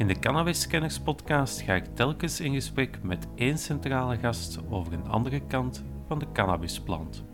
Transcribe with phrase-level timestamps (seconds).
[0.00, 4.92] In de Cannabis Scanners podcast ga ik telkens in gesprek met één centrale gast over
[4.92, 7.24] een andere kant van de cannabisplant.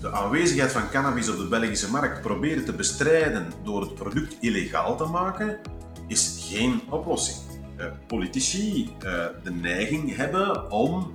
[0.00, 4.96] De aanwezigheid van cannabis op de Belgische markt proberen te bestrijden door het product illegaal
[4.96, 5.58] te maken,
[6.06, 7.38] is geen oplossing.
[7.78, 11.12] Uh, politici uh, de neiging hebben om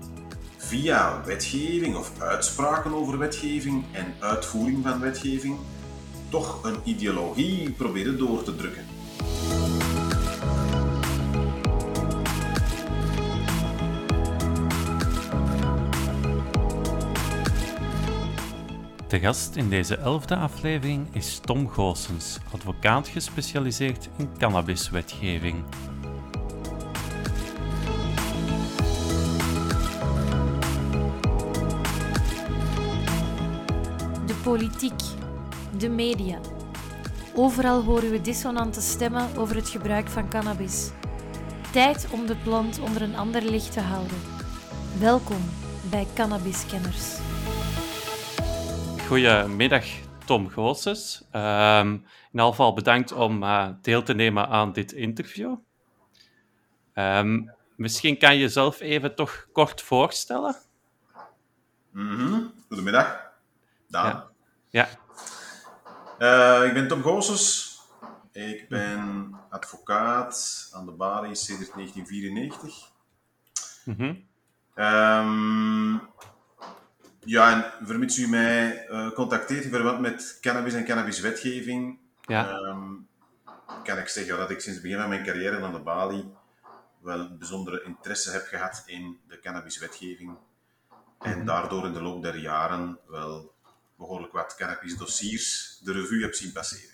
[0.72, 5.58] via wetgeving of uitspraken over wetgeving en uitvoering van wetgeving
[6.30, 8.86] toch een ideologie proberen door te drukken.
[19.08, 25.64] De gast in deze elfde aflevering is Tom Goossens, advocaat gespecialiseerd in cannabiswetgeving.
[34.52, 35.02] Politiek,
[35.78, 36.40] de media.
[37.36, 40.92] Overal horen we dissonante stemmen over het gebruik van cannabis.
[41.72, 44.18] Tijd om de plant onder een ander licht te houden.
[45.00, 45.42] Welkom
[45.90, 47.20] bij Cannabiskenners.
[49.08, 49.86] Goedemiddag,
[50.26, 51.28] Tom Goossens.
[51.36, 55.56] Um, in ieder geval bedankt om uh, deel te nemen aan dit interview.
[56.94, 60.56] Um, misschien kan je jezelf even toch kort voorstellen?
[61.92, 62.52] Mm -hmm.
[62.68, 63.30] Goedemiddag.
[63.88, 64.06] Daan.
[64.06, 64.31] Ja.
[64.72, 64.88] Ja.
[66.20, 67.70] Uh, ik ben Tom Goossens.
[68.32, 72.90] Ik ben advocaat aan de balie sinds 1994.
[73.86, 74.28] Mm -hmm.
[74.86, 76.02] um,
[77.20, 82.52] ja, en vermits u mij uh, contacteert in verband met cannabis en cannabiswetgeving, ja.
[82.52, 83.08] um,
[83.84, 86.34] kan ik zeggen dat ik sinds het begin van mijn carrière aan de balie
[87.02, 90.38] wel een bijzondere interesse heb gehad in de cannabiswetgeving.
[91.20, 91.46] En Mhm.
[91.46, 93.54] daardoor in de loop der jaren wel
[94.02, 96.90] behoorlijk wat cannabisdossiers de revue heb zien passeren.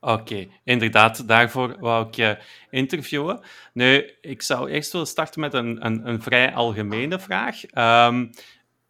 [0.00, 2.38] Oké, inderdaad, daarvoor wou ik je
[2.70, 3.40] interviewen.
[3.72, 7.62] Nu, ik zou eerst willen starten met een, een, een vrij algemene vraag.
[8.08, 8.30] Um,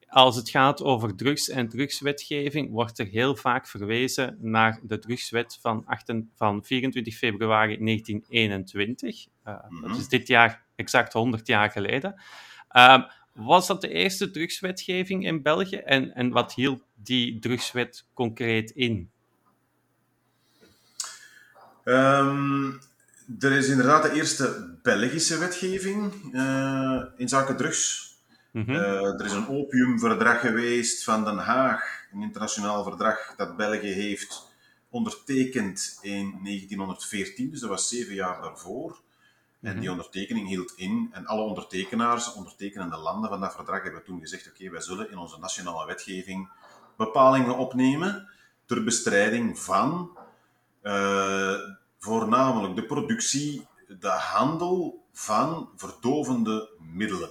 [0.09, 5.59] als het gaat over drugs en drugswetgeving, wordt er heel vaak verwezen naar de drugswet
[5.61, 9.27] van, 8, van 24 februari 1921.
[9.47, 9.89] Uh, Mhm.
[9.89, 12.23] Dat is dit jaar exact 100 jaar geleden.
[12.73, 13.03] Uh,
[13.37, 19.11] was dat de eerste drugswetgeving in België en, en wat hield die drugswet concreet in?
[21.85, 22.81] Um,
[23.39, 28.15] er is inderdaad de eerste Belgische wetgeving uh, in zaken drugs.
[28.53, 28.75] Mm -hmm.
[28.75, 31.83] uh, er is een opiumverdrag geweest van Den Haag,
[32.13, 34.55] een internationaal verdrag dat België heeft
[34.91, 39.05] ondertekend in 1914, dus dat was zeven jaar daarvoor.
[39.59, 39.71] Mm -hmm.
[39.71, 44.21] En die ondertekening hield in, en alle ondertekenaars, ondertekenende landen van dat verdrag, hebben toen
[44.21, 46.51] gezegd: oké, okay, wij zullen in onze nationale wetgeving
[46.97, 48.29] bepalingen opnemen
[48.65, 50.19] ter bestrijding van
[50.83, 51.55] uh,
[51.99, 53.67] voornamelijk de productie,
[53.99, 57.31] de handel van verdovende middelen.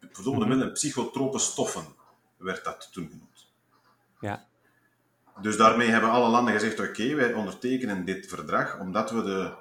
[0.00, 0.48] Verdovende Mhm.
[0.48, 1.84] middelen, psychotrope stoffen
[2.36, 3.48] werd dat toen genoemd.
[4.20, 4.46] Ja.
[5.40, 9.54] Dus daarmee hebben alle landen gezegd: oké, okay, wij ondertekenen dit verdrag omdat we de,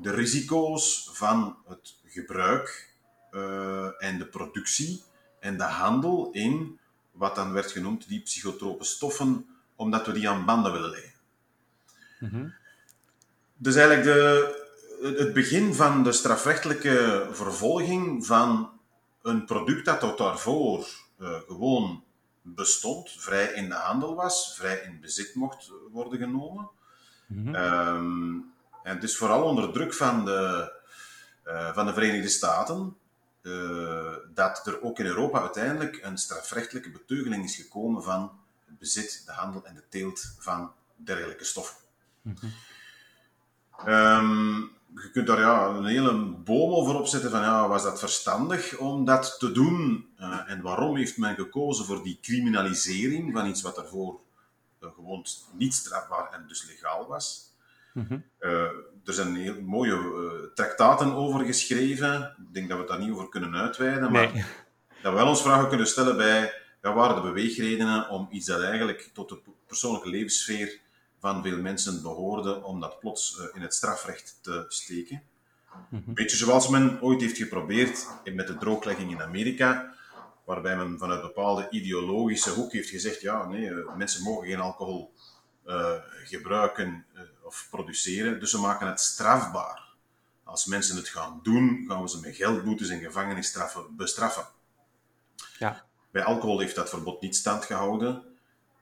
[0.00, 2.94] de risico's van het gebruik
[3.34, 5.02] uh, en de productie
[5.40, 6.78] en de handel in
[7.12, 9.46] wat dan werd genoemd die psychotrope stoffen,
[9.76, 11.12] omdat we die aan banden willen leggen.
[12.18, 12.54] Mm -hmm.
[13.56, 18.70] Dus eigenlijk de, het begin van de strafrechtelijke vervolging van
[19.22, 20.86] een product dat tot daarvoor
[21.18, 22.04] uh, gewoon
[22.42, 26.68] bestond, vrij in de handel was, vrij in bezit mocht worden genomen.
[27.26, 27.54] Mm -hmm.
[27.54, 28.53] um,
[28.84, 30.72] en het is vooral onder druk van de,
[31.46, 32.96] uh, van de Verenigde Staten
[33.42, 38.32] uh, dat er ook in Europa uiteindelijk een strafrechtelijke beteugeling is gekomen van
[38.64, 41.76] het bezit, de handel en de teelt van dergelijke stoffen.
[42.22, 43.92] Mm -hmm.
[43.92, 48.76] um, je kunt daar ja, een hele boom over opzetten van ja, was dat verstandig
[48.76, 50.08] om dat te doen?
[50.20, 54.20] Uh, en waarom heeft men gekozen voor die criminalisering van iets wat daarvoor
[54.80, 57.53] uh, gewoon niet strafbaar en dus legaal was?
[57.94, 58.24] Mm -hmm.
[58.40, 58.50] uh,
[59.04, 62.34] er zijn heel mooie traktaten over geschreven.
[62.48, 64.32] Ik denk dat we daar niet over kunnen uitweiden, maar
[65.02, 66.52] dat we wel ons vragen kunnen stellen bij
[66.82, 70.80] ja, waren de beweegredenen om iets dat eigenlijk tot de persoonlijke levenssfeer
[71.18, 75.22] van veel mensen behoorde om dat plots uh, in het strafrecht te steken.
[75.88, 76.02] Mhm.
[76.06, 79.94] Een beetje zoals men ooit heeft geprobeerd met de drooglegging in Amerika,
[80.44, 85.12] waarbij men vanuit een bepaalde ideologische hoek heeft gezegd, ja, nee, mensen mogen geen alcohol
[86.24, 87.06] gebruiken
[87.42, 89.82] of produceren, dus we maken het strafbaar.
[90.44, 94.46] Als mensen het gaan doen, gaan we ze met geldboetes en gevangenisstraffen bestraffen.
[95.58, 95.84] Ja.
[96.10, 98.22] Bij alcohol heeft dat verbod niet stand gehouden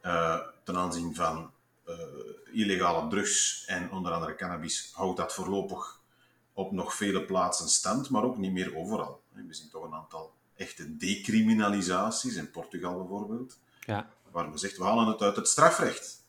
[0.03, 1.51] uh, ten aanzien van
[1.89, 1.95] uh,
[2.53, 6.01] illegale drugs en onder andere cannabis houdt dat voorlopig
[6.53, 9.23] op nog vele plaatsen stand, maar ook niet meer overal.
[9.33, 14.09] We zien toch een aantal echte decriminalisaties, in Portugal bijvoorbeeld, ja.
[14.31, 16.22] waar men zegt, we halen het uit het strafrecht.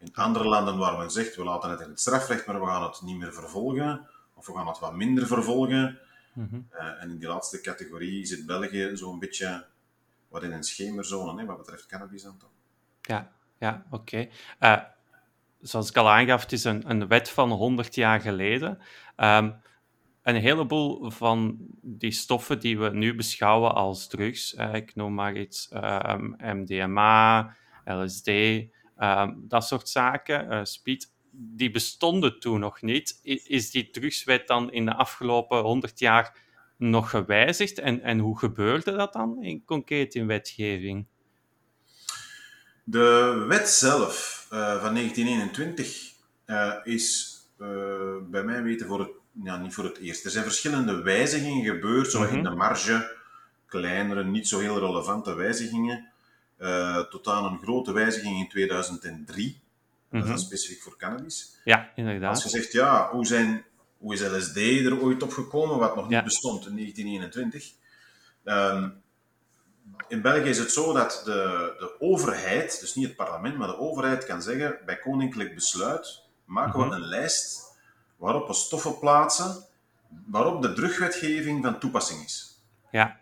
[0.00, 2.82] In andere landen waar men zegt, we laten het in het strafrecht, maar we gaan
[2.82, 5.98] het niet meer vervolgen, of we gaan het wat minder vervolgen.
[6.32, 6.68] Mm -hmm.
[6.72, 9.66] uh, en in die laatste categorie zit België zo'n beetje
[10.28, 12.50] wat in een schemerzone, hè, wat betreft cannabis dan toch.
[13.00, 13.96] Ja, ja oké.
[13.96, 14.30] Okay.
[14.78, 14.84] Uh,
[15.60, 18.78] zoals ik al aangaf, het is een, een wet van 100 jaar geleden.
[19.16, 19.62] Um,
[20.22, 25.36] een heleboel van die stoffen die we nu beschouwen als drugs, uh, ik noem maar
[25.36, 28.30] iets, um, MDMA, LSD,
[29.02, 33.20] um, dat soort zaken, uh, speed, die bestonden toen nog niet.
[33.22, 36.38] Is die drugswet dan in de afgelopen 100 jaar
[36.76, 37.78] nog gewijzigd?
[37.78, 41.06] En, en hoe gebeurde dat dan in, concreet in wetgeving?
[42.84, 46.12] De wet zelf uh, van 1921
[46.46, 47.38] uh, is
[48.30, 49.10] bij mij weten voor het,
[49.42, 50.24] ja, niet voor het eerst.
[50.24, 52.36] Er zijn verschillende wijzigingen gebeurd, zo mm -hmm.
[52.36, 53.16] in de marge,
[53.66, 56.08] kleinere, niet zo heel relevante wijzigingen,
[57.10, 59.46] tot aan een grote wijziging in 2003.
[59.46, 60.28] Mm -hmm.
[60.28, 60.54] Dat is mhm.
[60.54, 61.56] specifiek voor cannabis.
[61.64, 62.30] Ja, inderdaad.
[62.34, 63.64] Als je zegt, ja, hoe, zijn,
[63.98, 66.22] hoe is LSD er ooit opgekomen, wat nog niet ja.
[66.22, 67.72] bestond in 1921?
[68.44, 69.02] Um,
[70.08, 73.78] in België is het zo dat de, de overheid, dus niet het parlement, maar de
[73.78, 77.78] overheid kan zeggen, bij koninklijk besluit maken we een lijst
[78.16, 79.64] waarop we stoffen plaatsen
[80.26, 82.62] waarop de drugwetgeving van toepassing is.
[82.90, 83.19] Ja.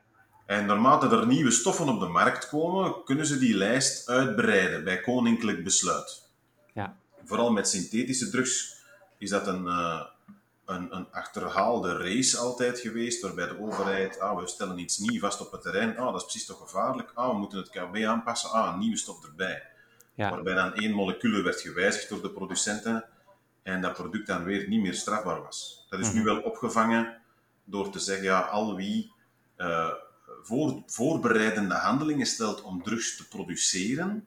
[0.49, 5.01] En naarmate er nieuwe stoffen op de markt komen, kunnen ze die lijst uitbreiden bij
[5.01, 6.31] koninklijk besluit.
[6.75, 6.97] Ja.
[7.25, 8.77] Vooral met synthetische drugs
[9.19, 10.01] is dat een, uh,
[10.65, 15.41] een, een, achterhaalde race altijd geweest, waarbij de overheid, ah, we stellen iets nieuw vast
[15.41, 18.51] op het terrein, ah, dat is precies toch gevaarlijk, ah, we moeten het KB aanpassen,
[18.51, 19.63] ah, een nieuwe stof erbij.
[20.15, 20.31] Ja.
[20.31, 23.05] Waarbij dan één molecuul werd gewijzigd door de producenten
[23.63, 25.87] en dat product dan weer niet meer strafbaar was.
[25.91, 26.21] Dat is mm -hmm.
[26.21, 27.17] nu wel opgevangen
[27.65, 29.13] door te zeggen, ja, al wie
[29.57, 29.93] uh,
[30.43, 34.27] voor, voorbereidende handelingen stelt om drugs te produceren,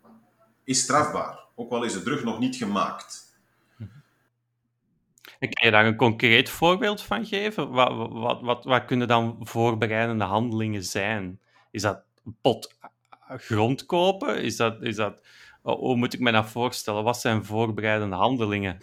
[0.64, 1.40] is strafbaar.
[1.56, 3.30] Ook al is de drug nog niet gemaakt.
[5.40, 7.70] En kan je daar een concreet voorbeeld van geven?
[7.70, 11.40] Wat, wat, wat, wat kunnen dan voorbereidende handelingen zijn?
[11.72, 12.76] Is dat een pot
[13.38, 14.42] grond kopen?
[14.42, 15.20] Is dat, is dat,
[15.62, 17.04] hoe moet ik me dat voorstellen?
[17.04, 18.82] Wat zijn voorbereidende handelingen?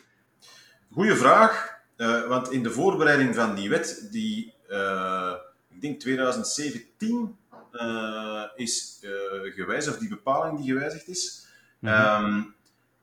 [0.91, 1.77] Goeie vraag.
[1.97, 5.33] Uh, want in de voorbereiding van die wet, die uh,
[5.79, 7.37] ik denk 2017
[7.73, 8.99] uh, is
[9.55, 11.47] gewijzigd, of die bepaling die gewijzigd is,
[11.79, 12.25] mm -hmm.
[12.25, 12.55] um,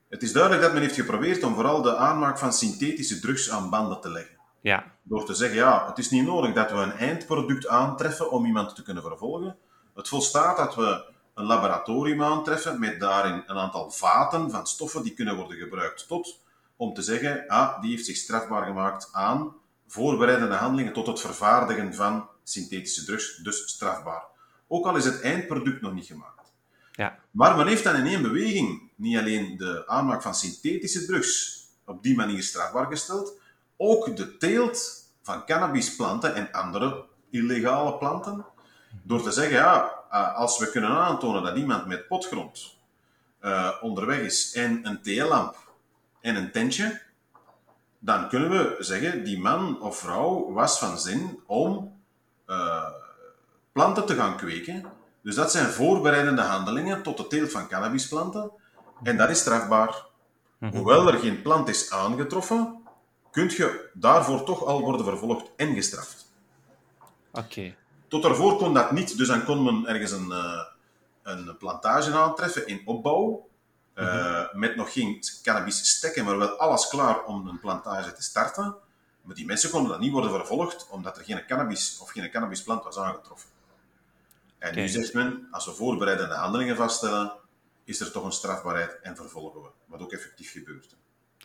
[0.09, 3.69] het is duidelijk dat men heeft geprobeerd om vooral de aanmaak van synthetische drugs aan
[3.69, 4.37] banden te leggen.
[4.61, 4.91] Ja.
[5.03, 8.75] Door te zeggen, ja, het is niet nodig dat we een eindproduct aantreffen om iemand
[8.75, 9.57] te kunnen vervolgen.
[9.93, 15.13] Het volstaat dat we een laboratorium aantreffen met daarin een aantal vaten van stoffen die
[15.13, 16.39] kunnen worden gebruikt tot
[16.75, 19.55] om te zeggen, ah, die heeft zich strafbaar gemaakt aan
[19.87, 24.23] voorbereidende handelingen tot het vervaardigen van synthetische drugs, dus strafbaar.
[24.67, 26.51] Ook al is het eindproduct nog niet gemaakt.
[26.91, 27.19] Ja.
[27.31, 32.03] Maar men heeft dan in één beweging niet alleen de aanmaak van synthetische drugs op
[32.03, 33.39] die manier strafbaar gesteld,
[33.77, 38.45] ook de teelt van cannabisplanten en andere illegale planten,
[39.03, 39.77] door te zeggen, ja,
[40.35, 42.77] als we kunnen aantonen dat iemand met potgrond
[43.41, 45.57] uh, onderweg is en een teellamp
[46.21, 47.01] en een tentje,
[47.99, 51.94] dan kunnen we zeggen, die man of vrouw was van zin om
[52.47, 52.89] uh,
[53.71, 54.85] planten te gaan kweken
[55.25, 58.51] dus dat zijn voorbereidende handelingen tot de teelt van cannabisplanten.
[59.03, 60.05] En dat is strafbaar.
[60.57, 60.75] Mhm.
[60.75, 62.81] Hoewel er geen plant is aangetroffen,
[63.31, 66.31] kun je daarvoor toch al worden vervolgd en gestraft.
[67.31, 67.75] Oké.
[68.07, 70.61] Tot daarvoor kon dat niet, dus dan kon men ergens een, uh,
[71.23, 73.47] een plantage aantreffen in opbouw,
[73.95, 74.59] uh, mm-hmm.
[74.59, 78.75] met nog geen cannabis stekken, maar wel alles klaar om een plantage te starten.
[79.25, 82.83] Maar die mensen konden dan niet worden vervolgd, omdat er geen cannabis of geen cannabisplant
[82.83, 83.49] was aangetroffen.
[84.57, 87.33] En nu zegt men, als we voorbereidende handelingen vaststellen,
[87.83, 89.67] is er toch een strafbaarheid en vervolgen we.
[89.85, 90.95] Wat ook effectief gebeurt.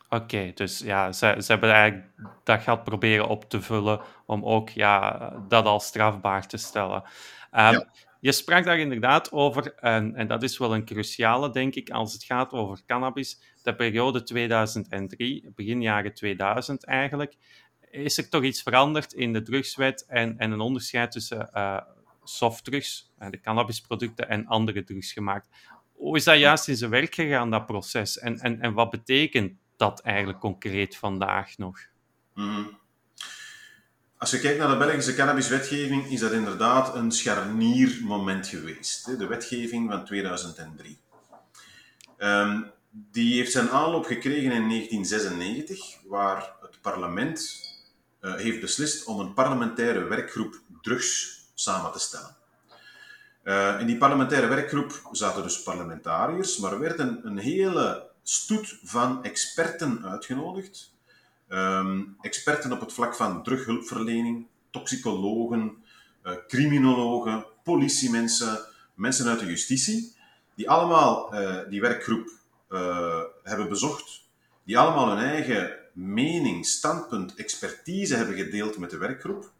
[0.08, 2.10] Oké, okay, dus ja, ze, ze hebben eigenlijk
[2.44, 7.02] dat geld proberen op te vullen om ook ja, dat als strafbaar te stellen.
[7.02, 7.08] Um,
[7.50, 7.88] ja.
[8.20, 12.12] Je sprak daar inderdaad over, en, en, dat is wel een cruciale, denk ik, als
[12.12, 17.36] het gaat over cannabis, de periode 2003, begin jaren 2000 eigenlijk.
[17.90, 21.80] Is er toch iets veranderd in de drugswet en, en een onderscheid tussen uh,
[22.24, 25.48] softdrugs, de cannabisproducten en andere drugs gemaakt.
[25.92, 28.18] Hoe is dat juist in zijn werk gegaan, dat proces?
[28.18, 31.78] En, en, en wat betekent dat eigenlijk concreet vandaag nog?
[32.34, 32.78] Mm.
[34.16, 39.18] als je kijkt naar de Belgische cannabiswetgeving, is dat inderdaad een scharniermoment geweest.
[39.18, 40.98] De wetgeving van 2003.
[42.18, 47.69] Um, die heeft zijn aanloop gekregen in 1996, waar het parlement
[48.20, 52.36] uh, heeft beslist om een parlementaire werkgroep drugs samen te stellen.
[53.44, 58.78] Uh, in die parlementaire werkgroep zaten dus parlementariërs, maar er werd een, een hele stoet
[58.82, 60.92] van experten uitgenodigd.
[61.48, 65.84] Um, experten op het vlak van drughulpverlening, toxicologen,
[66.24, 68.58] uh, criminologen, politiemensen,
[68.94, 70.16] mensen uit de justitie,
[70.54, 71.34] die allemaal
[71.68, 72.30] die werkgroep
[73.42, 74.22] hebben bezocht,
[74.64, 79.50] die allemaal hun eigen mening, standpunt, expertise hebben gedeeld met de werkgroep.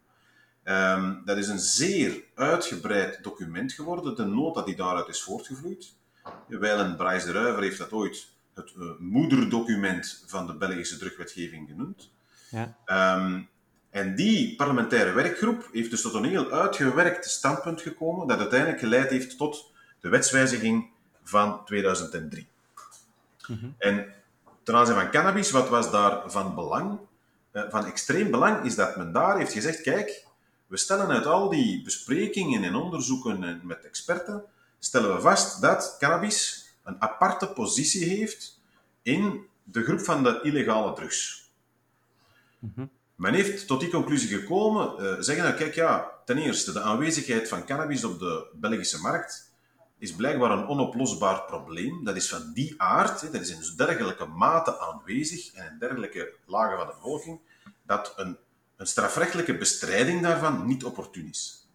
[0.63, 5.93] Um, dat is een zeer uitgebreid document geworden, de nota die daaruit is voortgevloeid.
[6.47, 12.11] Wijlen Bryce de Ruiver heeft dat ooit het uh, moederdocument van de Belgische drugwetgeving genoemd.
[12.49, 12.75] Ja.
[13.17, 13.49] Um,
[13.89, 19.09] en die parlementaire werkgroep heeft dus tot een heel uitgewerkt standpunt gekomen, dat uiteindelijk geleid
[19.09, 20.89] heeft tot de wetswijziging
[21.23, 22.47] van 2003.
[23.47, 23.75] Mm -hmm.
[23.77, 24.13] En
[24.71, 26.99] ten aanzien van cannabis, wat was daar van belang?
[27.53, 30.25] Uh, van extreem belang is dat men daar heeft gezegd, kijk,
[30.67, 34.43] we stellen uit al die besprekingen en onderzoeken met experten,
[34.79, 38.59] stellen we vast dat cannabis een aparte positie heeft
[39.01, 41.49] in de groep van de illegale drugs.
[42.59, 46.81] Mm Men heeft tot die conclusie gekomen, uh, zeggen dat, kijk ja, ten eerste, de
[46.81, 49.50] aanwezigheid van cannabis op de Belgische markt
[50.01, 52.03] is blijkbaar een onoplosbaar probleem.
[52.03, 56.33] Dat is van die aard, hè, dat is in dergelijke mate aanwezig en in dergelijke
[56.45, 57.39] lagen van de bevolking,
[57.85, 58.37] dat een,
[58.75, 61.67] een strafrechtelijke bestrijding daarvan niet opportun is.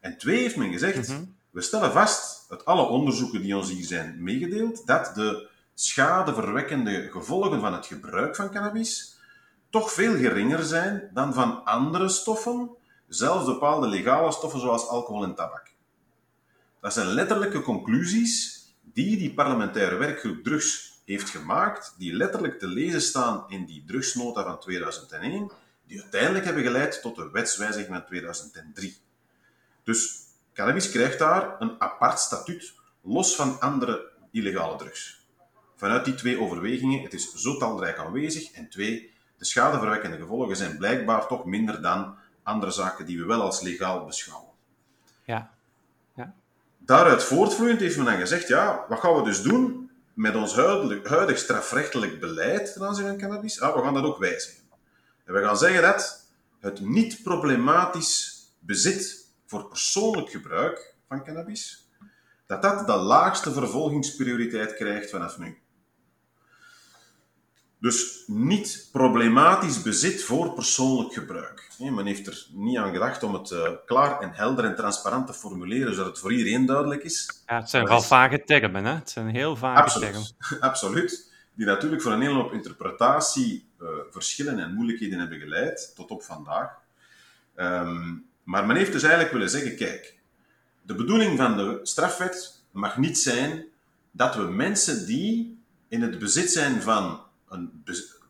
[0.00, 1.24] En twee heeft men gezegd, mhm.
[1.50, 7.60] we stellen vast, uit alle onderzoeken die ons hier zijn meegedeeld, dat de schadeverwekkende gevolgen
[7.60, 9.16] van het gebruik van cannabis
[9.70, 12.70] toch veel geringer zijn dan van andere stoffen,
[13.08, 15.76] zelfs bepaalde legale stoffen zoals alcohol en tabak.
[16.80, 23.00] Dat zijn letterlijke conclusies die die parlementaire werkgroep drugs heeft gemaakt, die letterlijk te lezen
[23.00, 25.50] staan in die drugsnota van 2001,
[25.86, 28.96] die uiteindelijk hebben geleid tot de wetswijziging van 2003.
[29.82, 30.16] Dus
[30.54, 35.26] cannabis krijgt daar een apart statuut, los van andere illegale drugs.
[35.76, 40.76] Vanuit die twee overwegingen, het is zo talrijk aanwezig, en twee, de schadeverwekkende gevolgen zijn
[40.78, 44.52] blijkbaar toch minder dan andere zaken die we wel als legaal beschouwen.
[45.24, 45.57] Ja,
[46.88, 51.08] Daaruit voortvloeiend heeft men dan gezegd, ja, wat gaan we dus doen met ons huidig,
[51.08, 53.60] huidig strafrechtelijk beleid ten aanzien van cannabis?
[53.60, 54.62] Ah, we gaan dat ook wijzigen.
[55.24, 56.26] En we gaan zeggen dat
[56.60, 61.88] het niet problematisch bezit voor persoonlijk gebruik van cannabis,
[62.46, 65.58] dat dat de laagste vervolgingsprioriteit krijgt vanaf nu.
[67.80, 71.70] Dus niet problematisch bezit voor persoonlijk gebruik.
[71.78, 75.34] Men heeft er niet aan gedacht om het uh, klaar en helder en transparant te
[75.34, 77.42] formuleren, zodat het voor iedereen duidelijk is.
[77.46, 78.94] Ja, het zijn wel vage termen, hè?
[78.94, 80.60] Het zijn heel vage absoluut, termen.
[80.70, 81.32] Absoluut.
[81.54, 86.22] Die natuurlijk voor een hele hoop interpretatie uh, verschillen en moeilijkheden hebben geleid, tot op
[86.22, 86.70] vandaag.
[87.56, 90.18] Um, maar men heeft dus eigenlijk willen zeggen, kijk,
[90.82, 93.64] de bedoeling van de strafwet mag niet zijn
[94.10, 97.84] dat we mensen die in het bezit zijn van een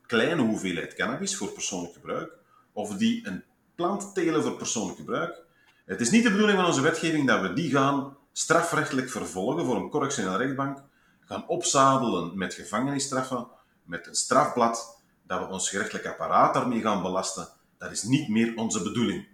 [0.07, 2.33] kleine hoeveelheid cannabis voor persoonlijk gebruik,
[2.73, 3.45] of die een
[3.75, 5.43] plant telen voor persoonlijk gebruik.
[5.85, 9.77] Het is niet de bedoeling van onze wetgeving dat we die gaan strafrechtelijk vervolgen voor
[9.77, 10.83] een correctionele rechtbank,
[11.25, 13.47] gaan opzadelen met gevangenisstraffen,
[13.83, 17.49] met een strafblad, dat we ons gerechtelijk apparaat daarmee gaan belasten.
[17.79, 19.29] Dat is niet meer onze bedoeling.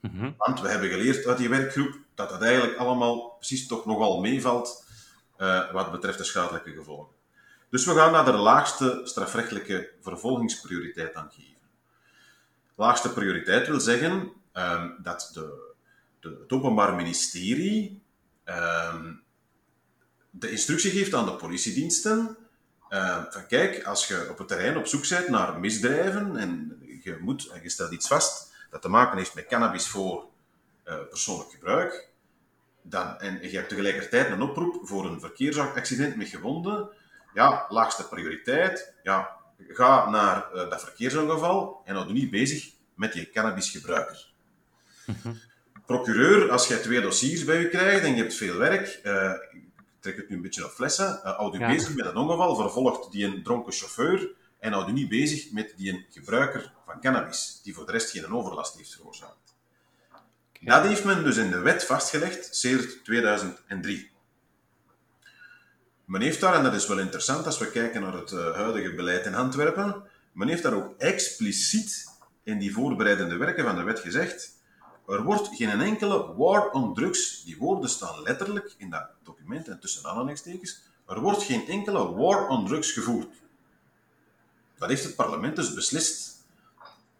[0.00, 0.30] Mhm.
[0.36, 4.84] Want we hebben geleerd uit die werkgroep dat dat eigenlijk allemaal precies toch nogal meevalt
[5.38, 7.14] uh, wat betreft de schadelijke gevolgen.
[7.74, 11.68] Dus we gaan naar de laagste strafrechtelijke vervolgingsprioriteit aan geven.
[12.74, 15.74] Laagste prioriteit wil zeggen um, dat de,
[16.20, 18.02] het Openbaar Ministerie
[18.44, 19.22] um,
[20.30, 22.36] de instructie geeft aan de politiediensten
[22.90, 27.16] uh, van kijk, als je op het terrein op zoek bent naar misdrijven en je,
[27.20, 30.24] moet, en je stelt iets vast dat te maken heeft met cannabis voor
[30.84, 32.08] uh, persoonlijk gebruik,
[32.82, 36.88] dan, en je hebt tegelijkertijd een oproep voor een verkeersaccident met gewonden,
[37.34, 39.36] ja, laagste prioriteit, ja,
[39.68, 44.32] ga naar uh, dat verkeersongeval en hou niet bezig met je cannabisgebruiker.
[45.06, 45.34] Mhm.
[45.86, 49.62] Procureur, als je twee dossiers bij je krijgt en je hebt veel werk, uh, ik
[50.00, 53.12] trek het nu een beetje op flessen, uh, houd je bezig met dat ongeval, vervolgt
[53.12, 57.60] die een dronken chauffeur en houd je niet bezig met die een gebruiker van cannabis,
[57.62, 59.54] die voor de rest geen overlast heeft veroorzaakt.
[60.08, 60.80] Okay.
[60.80, 64.10] Dat heeft men dus in de wet vastgelegd, sedert 2003.
[66.04, 68.94] Men heeft daar, en dat is wel interessant als we kijken naar het uh, huidige
[68.94, 72.04] beleid in Antwerpen, men heeft daar ook expliciet
[72.42, 74.52] in die voorbereidende werken van de wet gezegd,
[75.06, 79.80] er wordt geen enkele war on drugs, die woorden staan letterlijk in dat document en
[79.80, 83.42] tussen aanhalingstekens, er wordt geen enkele war on drugs gevoerd.
[84.78, 86.44] Dat heeft het parlement dus beslist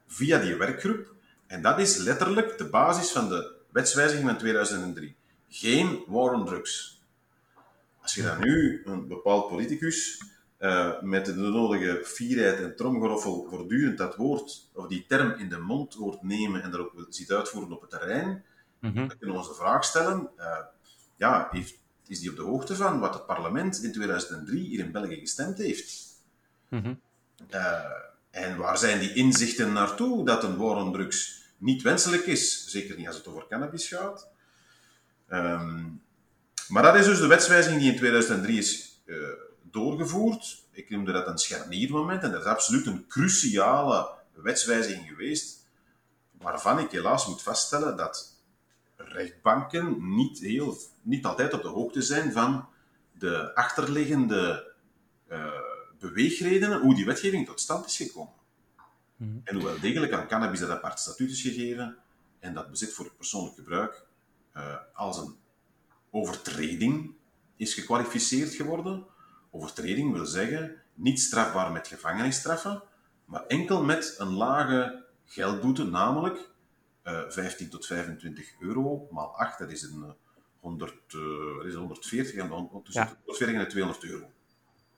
[0.07, 1.13] via die werkgroep.
[1.47, 5.17] En dat is letterlijk de basis van de wetswijziging van 2003.
[5.49, 6.94] Geen war on drugs.
[8.05, 10.23] Als je dan nu een bepaald politicus
[10.59, 15.59] uh, met de nodige fierheid en tromgeroffel voortdurend dat woord, of die term in de
[15.59, 18.45] mond hoort nemen en daarop ziet uitvoeren op het terrein,
[18.81, 20.59] mm dan kunnen we ons de vraag stellen, uh,
[21.17, 24.93] ja, heeft, is die op de hoogte van wat het parlement in 2003 hier in
[24.93, 26.03] België gestemd heeft?
[26.69, 27.01] Mm
[27.51, 27.85] uh,
[28.31, 32.71] en waar zijn die inzichten naartoe dat een war on drugs niet wenselijk is?
[32.71, 34.29] Zeker niet als het over cannabis gaat.
[35.29, 36.03] Um,
[36.69, 39.03] maar dat is dus de wetswijziging die in 2003 is
[39.75, 40.65] doorgevoerd.
[40.71, 45.67] Ik noemde dat een scharniermoment en dat is absoluut een cruciale wetswijziging geweest,
[46.31, 48.43] waarvan ik helaas moet vaststellen dat
[48.97, 52.69] rechtbanken niet, heel, niet altijd op de hoogte zijn van
[53.19, 54.73] de achterliggende
[55.31, 55.51] uh,
[55.99, 58.33] beweegredenen, hoe die wetgeving tot stand is gekomen.
[59.17, 59.41] Mm.
[59.45, 61.97] En hoewel degelijk aan cannabis dat apart statuut is gegeven
[62.39, 64.07] en dat bezit voor persoonlijk gebruik
[64.57, 65.37] uh, als een
[66.15, 67.15] overtreding
[67.57, 69.07] is gekwalificeerd geworden,
[69.55, 72.83] Overtreding wil zeggen niet strafbaar met gevangenisstraffen,
[73.25, 76.51] maar enkel met een lage geldboete, namelijk
[77.05, 80.15] uh, eh, 15 tot 25 euro maal 8, dat is een
[80.61, 83.17] 100, uh, dat is 140 en, tussen ja.
[83.25, 84.31] 140 en 200 euro.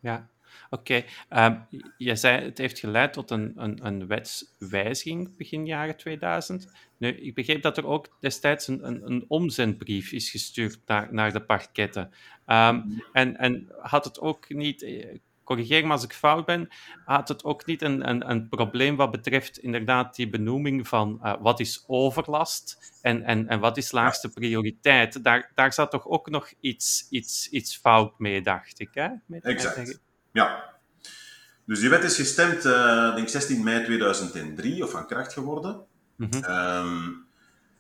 [0.01, 0.29] Ja,
[0.71, 0.83] oké.
[0.83, 1.05] Okay.
[1.29, 1.57] Ehm,
[1.99, 6.73] je zei het heeft geleid tot een, een, een wetswijziging begin jaren 2000.
[6.99, 11.33] Nu, ik begreep dat er ook destijds een, een, een omzendbrief is gestuurd naar, naar
[11.33, 12.11] de parketten.
[12.47, 16.69] Um, en, en had het ook niet, eh, corrigeer me als ik fout ben,
[17.05, 21.35] had het ook niet een, een, een probleem wat betreft inderdaad die benoeming van uh,
[21.41, 25.25] wat is overlast en, en, en wat is laagste prioriteit.
[25.25, 28.91] Daar, daar zat toch ook nog iets, iets, iets fout mee, dacht ik.
[28.93, 29.09] Hè?
[29.41, 30.01] Exact.
[30.37, 30.75] Ja.
[31.65, 35.85] Dus die wet is gestemd, uh, denk 16 mei 2003, of van kracht geworden.
[36.17, 36.45] Mm -hmm.
[36.45, 37.27] um,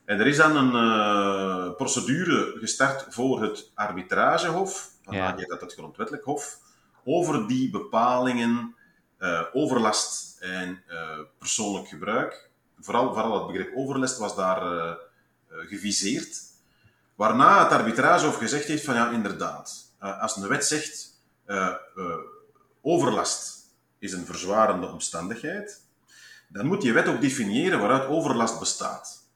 [0.05, 5.47] en er is dan een uh, procedure gestart voor het arbitragehof, vandaag ja.
[5.47, 6.59] dat het grondwettelijk hof,
[7.05, 8.75] over die bepalingen
[9.19, 12.51] uh, overlast en uh, persoonlijk gebruik.
[12.81, 14.97] Vooral, vooral het begrip overlast was daar
[15.49, 16.41] geviseerd.
[17.15, 21.15] Waarna het arbitragehof gezegd heeft van ja, inderdaad, als een wet zegt
[22.87, 23.57] overlast
[23.99, 25.85] is een verzwarende omstandigheid,
[26.49, 29.29] dan moet je wet ook definiëren waaruit overlast bestaat.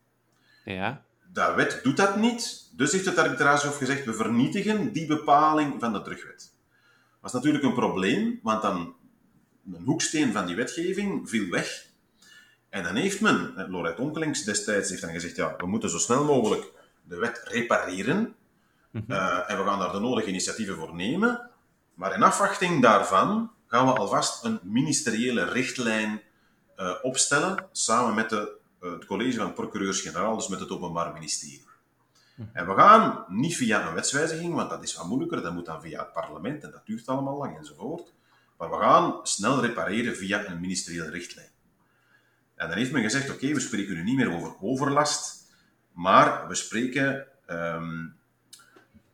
[0.65, 1.03] Ja.
[1.33, 5.93] De wet doet dat niet, dus heeft het arbitragehof gezegd, we vernietigen die bepaling van
[5.93, 6.39] de terugwet.
[6.41, 8.95] Dat was natuurlijk een probleem, want dan
[9.73, 11.87] een hoeksteen van die wetgeving viel weg.
[12.69, 15.99] En dan heeft men, eh, Lorette Onkelings destijds heeft dan gezegd, ja, we moeten zo
[15.99, 18.19] snel mogelijk de wet repareren.
[18.91, 19.05] Mm
[19.47, 21.50] en we gaan daar de nodige initiatieven voor nemen.
[22.01, 26.23] Maar in afwachting daarvan gaan we alvast een ministeriële richtlijn
[26.77, 31.65] uh, opstellen, samen met de eh, het college van procureurs-generaal, dus met het Openbaar Ministerie.
[32.53, 35.81] En we gaan niet via een wetswijziging, want dat is wat moeilijker, dat moet dan
[35.81, 38.13] via het parlement en dat duurt allemaal lang enzovoort.
[38.59, 41.51] Maar we gaan snel repareren via een ministeriële richtlijn.
[42.55, 45.53] En dan heeft men gezegd, oké, we spreken nu niet meer over overlast,
[45.93, 48.20] maar we spreken um,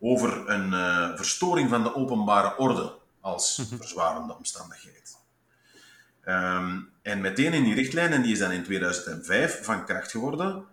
[0.00, 3.76] over een uh, verstoring van de openbare orde als mhm.
[3.76, 5.16] verzwarende omstandigheid.
[6.24, 10.64] Um, en meteen in die richtlijn, en die is dan in 2005 van kracht geworden,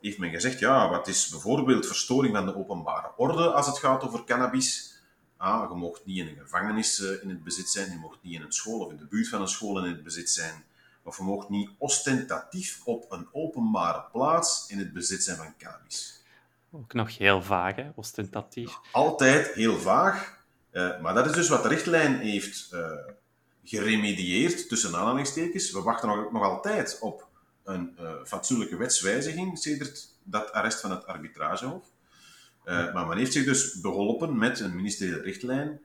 [0.00, 4.02] heeft men gezegd, ja, wat is bijvoorbeeld verstoring van de openbare orde als het gaat
[4.02, 5.00] over cannabis?
[5.36, 8.34] Ah, je mocht niet in een gevangenis eh, in het bezit zijn, je mocht niet
[8.34, 10.64] in een school of in de buurt van een school in het bezit zijn,
[11.02, 16.21] of je mocht niet ostentatief op een openbare plaats in het bezit zijn van cannabis.
[16.74, 17.90] Ook nog heel vaag, hè?
[17.94, 18.78] ostentatief.
[18.92, 22.90] Altijd heel vaag, uh, maar dat is dus wat de richtlijn heeft uh,
[23.64, 25.72] geremedieerd, tussen aanhalingstekens.
[25.72, 27.28] We wachten nog, nog altijd op
[27.64, 31.84] een uh, fatsoenlijke wetswijziging, sedert dat arrest van het arbitragehof.
[32.64, 35.80] Maar men heeft zich dus beholpen met een ministeriële richtlijn,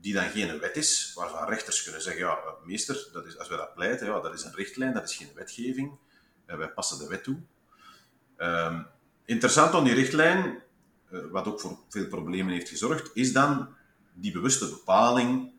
[0.00, 3.56] die dan geen wet is, waarvan rechters kunnen zeggen, ja, meester, dat is, als wij
[3.56, 5.98] dat pleiten, ja, dat is een richtlijn, dat is geen wetgeving,
[6.46, 7.38] wij passen de wet toe.
[8.36, 8.82] Ehm,
[9.26, 10.62] interessant aan die richtlijn,
[11.30, 13.68] wat ook voor veel problemen heeft gezorgd, is dan
[14.14, 15.52] die bewuste bepaling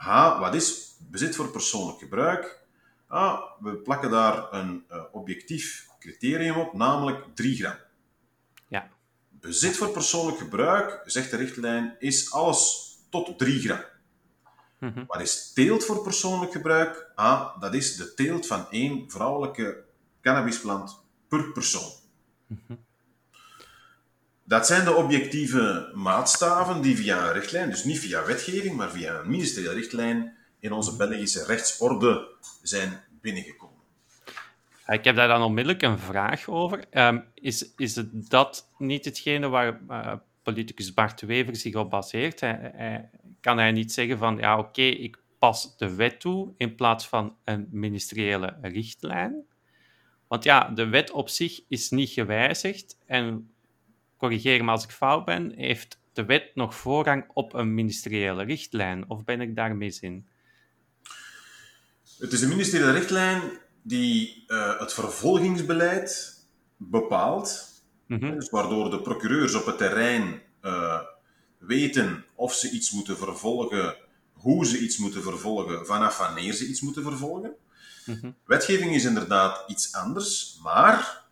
[0.00, 2.58] H, wat is bezit voor persoonlijk gebruik?
[3.06, 7.74] Ah, we plakken daar een uh, objectief criterium op, namelijk 3 gram.
[8.68, 8.88] Ja.
[9.28, 13.80] Bezit voor persoonlijk gebruik, zegt de richtlijn, is alles tot 3 gram.
[14.78, 15.04] Mhm.
[15.06, 17.10] Wat is teelt voor persoonlijk gebruik?
[17.14, 19.84] Ah, dat is de teelt van één vrouwelijke
[20.20, 21.90] cannabisplant per persoon.
[22.46, 22.74] Mhm.
[24.50, 29.20] Dat zijn de objectieve maatstaven die via een richtlijn, dus niet via wetgeving, maar via
[29.20, 32.28] een ministeriële richtlijn, in onze Belgische rechtsorde
[32.62, 33.76] zijn binnengekomen.
[34.86, 36.84] Ik heb daar dan onmiddellijk een vraag over.
[36.92, 42.40] Um, is, is het dat niet hetgene waar uh, politicus Bart Wever zich op baseert?
[43.40, 47.36] Kan hij niet zeggen van, ja oké, ik pas de wet toe in plaats van
[47.44, 49.44] een ministeriële richtlijn?
[50.28, 53.50] Want ja, de wet op zich is niet gewijzigd en
[54.20, 59.10] corrigeer me als ik fout ben, heeft de wet nog voorrang op een ministeriële richtlijn?
[59.10, 60.26] Of ben ik daar mis in?
[62.18, 63.42] Het is een ministeriële richtlijn
[63.82, 66.38] die uh, het vervolgingsbeleid
[66.76, 67.68] bepaalt,
[68.06, 71.00] mm dus waardoor de procureurs op het terrein uh,
[71.58, 73.96] weten of ze iets moeten vervolgen,
[74.32, 77.54] hoe ze iets moeten vervolgen, vanaf wanneer ze iets moeten vervolgen.
[78.06, 81.24] Mm Wetgeving is inderdaad iets anders, maar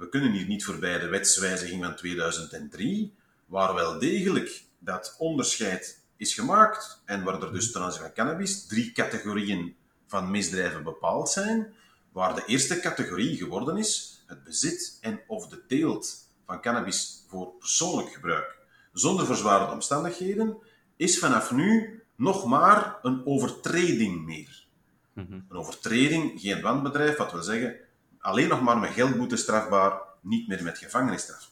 [0.00, 3.14] we kunnen hier niet voorbij de wetswijziging van 2003,
[3.46, 8.66] waar wel degelijk dat onderscheid is gemaakt en waar er dus ten aanzien van cannabis
[8.66, 11.74] drie categorieën van misdrijven bepaald zijn,
[12.12, 17.52] waar de eerste categorie geworden is het bezit en of de teelt van cannabis voor
[17.58, 18.58] persoonlijk gebruik
[18.92, 20.56] zonder verzwarende omstandigheden,
[20.96, 24.66] is vanaf nu nog maar een overtreding meer.
[25.12, 25.32] Mhm.
[25.32, 27.76] Een overtreding, geen wanbedrijf, wat wil zeggen,
[28.20, 31.50] alleen nog maar met geldboete strafbaar, niet meer met gevangenisstraf.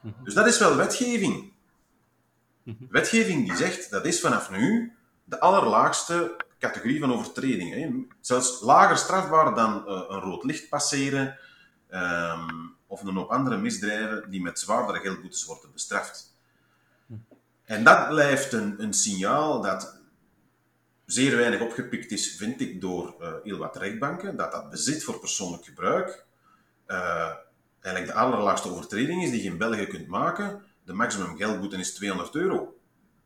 [0.00, 0.24] Mhm.
[0.24, 1.52] Dus dat is wel wetgeving.
[2.62, 2.84] Mhm.
[2.88, 4.92] Wetgeving die zegt, dat is vanaf nu
[5.24, 7.74] de allerlaagste categorie van overtreding.
[7.74, 8.04] Hè.
[8.20, 11.38] Zelfs lager strafbaar dan uh, een rood licht passeren
[11.90, 16.34] um, of een hoop andere misdrijven die met zwaardere geldboetes worden bestraft.
[17.64, 19.99] En dat blijft een, een signaal dat
[21.12, 25.18] zeer weinig opgepikt is, vind ik, door uh, heel wat rechtbanken, dat dat bezit voor
[25.18, 26.26] persoonlijk gebruik
[26.86, 27.32] uh,
[27.80, 30.62] eigenlijk de allerlaagste overtreding is die je in België kunt maken.
[30.84, 32.78] De maximum geldboete is 200 euro.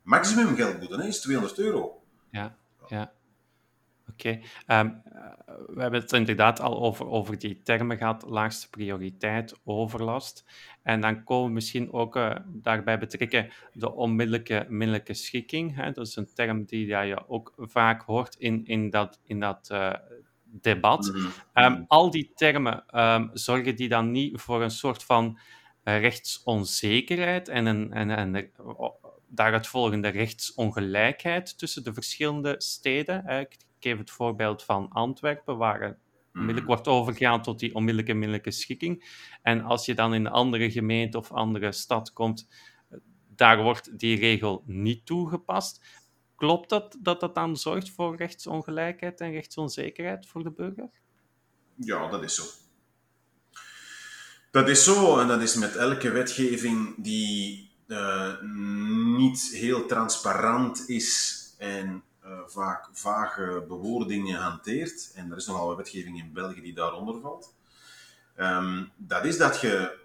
[0.02, 2.02] Maximum geldboete is 200 euro.
[2.30, 3.12] Ja, ja.
[4.10, 4.40] Oké.
[4.66, 4.90] Ehm,
[5.66, 10.44] we hebben het inderdaad al over, over die termen gehad, laagste prioriteit, overlast.
[10.84, 15.76] En dan komen we misschien ook uh, daarbij betrekken de onmiddellijke middelijke schikking.
[15.76, 15.90] Hè?
[15.90, 19.68] Dat is een term die ja, je ook vaak hoort in, in dat, in dat
[19.72, 19.94] uh,
[20.44, 21.12] debat.
[21.14, 21.84] Mm -hmm.
[21.86, 25.38] al die termen, um, zorgen die dan niet voor een soort van
[25.84, 28.50] rechtsonzekerheid en een, en, en
[29.28, 33.26] daaruit volgende rechtsongelijkheid tussen de verschillende steden?
[33.26, 35.92] Ik geef het voorbeeld van Antwerpen, waar mhm.
[36.34, 39.04] Onmiddellijk wordt overgegaan tot die onmiddellijke middelijke schikking.
[39.42, 42.48] En als je dan in een andere gemeente of andere stad komt,
[43.28, 46.02] daar wordt die regel niet toegepast.
[46.36, 50.90] Klopt dat dat dat dan zorgt voor rechtsongelijkheid en rechtsonzekerheid voor de burger?
[51.74, 52.42] Ja, dat is zo.
[54.50, 58.40] Dat is zo en dat is met elke wetgeving die uh,
[59.16, 65.76] niet heel transparant is en uh, vaak vage bewoordingen hanteert, en er is nogal wat
[65.76, 67.54] wetgeving in België die daaronder valt,
[68.38, 70.02] um, dat is dat je.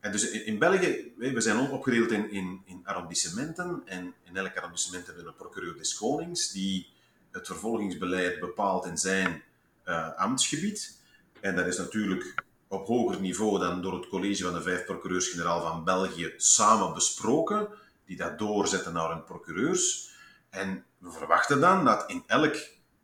[0.00, 5.06] En dus in, België, we zijn opgedeeld in, in, in arrondissementen, en in elk arrondissement
[5.06, 6.92] hebben we een procureur des konings die
[7.30, 9.42] het vervolgingsbeleid bepaalt in zijn
[9.84, 11.00] uh, ambtsgebied.
[11.40, 12.34] En dat is natuurlijk
[12.68, 17.68] op hoger niveau dan door het college van de vijf procureurs-generaal van België samen besproken,
[18.04, 20.10] die dat doorzetten naar hun procureurs.
[20.50, 22.56] En we verwachten dan dat in elk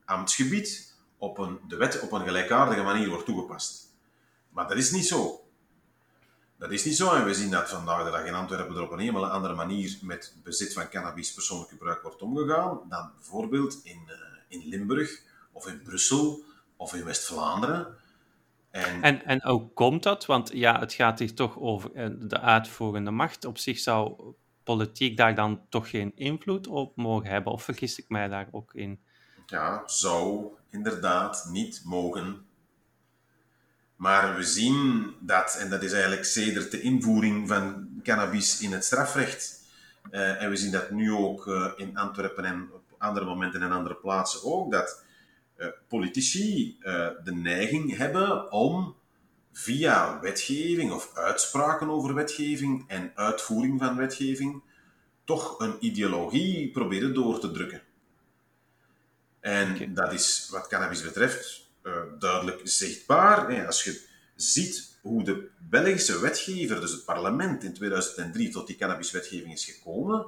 [0.05, 3.95] ambtsgebied op een, de wet op een gelijkaardige manier wordt toegepast.
[4.49, 5.45] Maar dat is niet zo.
[6.59, 8.91] Dat is niet zo en we zien dat vandaag de dag in Antwerpen er op
[8.91, 14.03] een helemaal andere manier met bezit van cannabis persoonlijk gebruik wordt omgegaan dan bijvoorbeeld in,
[14.07, 14.15] uh,
[14.49, 16.45] in Limburg of in Brussel
[16.77, 17.97] of in West-Vlaanderen.
[18.71, 19.03] En...
[19.03, 20.27] en, en hoe komt dat?
[20.27, 23.45] Want ja, het gaat hier toch over eh, de uitvoerende macht.
[23.45, 27.53] Op zich zou politiek daar dan toch geen invloed op mogen hebben?
[27.53, 29.01] Of vergis ik mij daar ook in?
[29.47, 32.47] Ja, zou inderdaad niet mogen.
[33.97, 38.85] Maar we zien dat, en dat is eigenlijk sedert de invoering van cannabis in het
[38.85, 39.63] strafrecht,
[40.11, 43.73] uh, en we zien dat nu ook uh, in Antwerpen en op andere momenten en
[43.73, 45.05] andere plaatsen ook, dat
[45.57, 46.79] uh, politici
[47.25, 48.97] de neiging hebben om
[49.57, 54.63] via wetgeving of uitspraken over wetgeving en uitvoering van wetgeving
[55.25, 57.83] toch een ideologie proberen door te drukken.
[59.41, 63.67] En dat is wat cannabis betreft uh, duidelijk zichtbaar.
[63.67, 69.53] Als je ziet hoe de Belgische wetgever, dus het parlement in 2003, tot die cannabiswetgeving
[69.53, 70.27] is gekomen,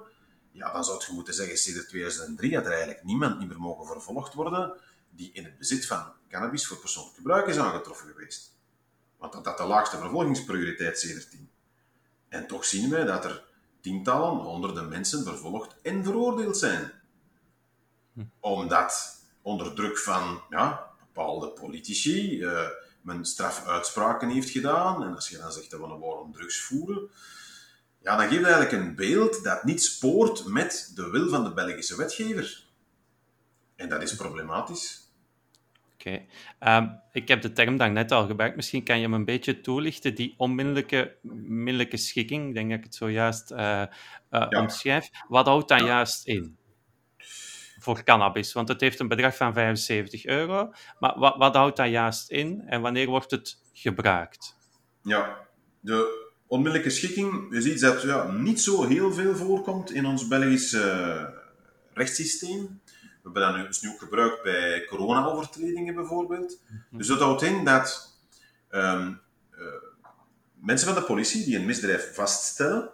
[0.53, 3.87] ja, dan zou je moeten zeggen, sinds 2003 had er eigenlijk niemand niet meer mogen
[3.87, 4.75] vervolgd worden
[5.11, 8.56] die in het bezit van cannabis voor persoonlijk gebruik is aangetroffen geweest.
[9.19, 11.29] Want dat had de laagste vervolgingsprioriteit sinds
[12.29, 13.45] En toch zien wij dat er
[13.81, 16.93] tientallen, honderden mensen vervolgd en veroordeeld zijn.
[18.13, 18.25] Hm.
[18.41, 22.69] Omdat onder druk van ja, bepaalde politici uh,
[23.01, 25.03] men strafuitspraken heeft gedaan.
[25.05, 27.11] En als je dan zegt dat we een war om drugs voeren,
[27.99, 31.97] ja, dan geeft eigenlijk een beeld dat niet spoort met de wil van de Belgische
[31.97, 32.65] wetgever.
[33.77, 35.06] En dat is problematisch.
[35.99, 36.25] Oké.
[36.59, 38.57] Ehm, ik heb de term dan net al gebruikt.
[38.57, 42.49] Misschien kan je hem een beetje toelichten, die onmiddellijke middelijke schikking.
[42.49, 43.83] Ik denk dat ik het zojuist uh,
[44.31, 45.09] uh, omschrijf.
[45.29, 46.57] Wat houdt dat juist in?
[47.79, 50.73] Voor cannabis, want het heeft een bedrag van 75 euro.
[50.99, 54.57] Maar wat, wat houdt dat juist in en wanneer wordt het gebruikt?
[55.03, 55.47] Ja,
[55.81, 60.73] de onmiddellijke schikking is iets dat ja, niet zo heel veel voorkomt in ons Belgisch
[60.73, 61.25] uh,
[61.93, 62.81] rechtssysteem.
[63.33, 66.61] We hebben dat nu, is nu ook gebruikt bij corona-overtredingen bijvoorbeeld.
[66.69, 66.99] Mhm.
[66.99, 68.19] Dus dat houdt in dat
[68.71, 69.21] um,
[69.59, 69.65] uh,
[70.55, 72.91] mensen van de politie die een misdrijf vaststellen,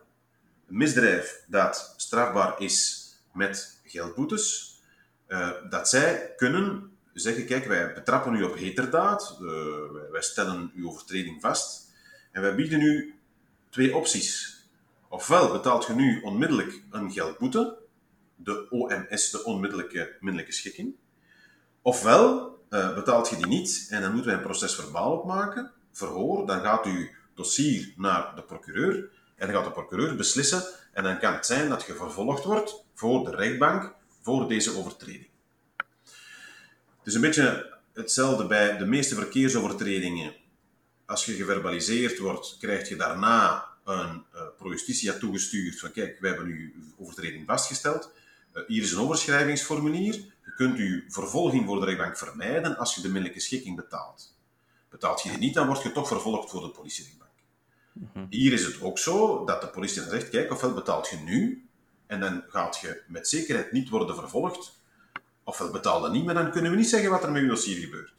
[0.69, 4.81] een misdrijf dat strafbaar is met geldboetes,
[5.29, 10.89] uh, dat zij kunnen zeggen, kijk, wij betrappen u op heterdaad, wij, wij stellen uw
[10.89, 11.91] overtreding vast,
[12.31, 13.15] en wij bieden u
[13.71, 14.61] twee opties.
[15.09, 17.82] Ofwel betaalt je nu onmiddellijk een geldboete,
[18.45, 20.95] de OMS, de onmiddellijke middelijke schikking.
[21.83, 26.47] Ofwel uh, betaalt je die niet en dan moeten wij een proces verbaal opmaken, verhoor,
[26.47, 31.19] dan gaat uw dossier naar de procureur en dan gaat de procureur beslissen en dan
[31.19, 35.29] kan het zijn dat je vervolgd wordt voor de rechtbank voor deze overtreding.
[36.99, 40.35] Het is een beetje hetzelfde bij de meeste verkeersovertredingen
[41.13, 46.31] als je geverbaliseerd wordt, krijg je daarna een uh, pro justitia toegestuurd van kijk, wij
[46.31, 48.13] hebben uw overtreding vastgesteld.
[48.55, 50.15] Uh, hier is een overschrijvingsformulier.
[50.45, 54.37] Je kunt uw vervolging voor de rechtbank vermijden als je de middelijke schikking betaalt.
[54.89, 57.31] Betaalt je die niet, dan word je toch vervolgd voor de politierechtbank.
[57.93, 58.27] Mhm.
[58.29, 61.67] Hier is het ook zo dat de politie dan zegt, kijk, ofwel betaalt je nu,
[62.07, 64.81] en dan gaat je met zekerheid niet worden vervolgd,
[65.45, 67.81] ofwel betaal je niet, maar dan kunnen we niet zeggen wat er met je dossier
[67.81, 68.13] gebeurt.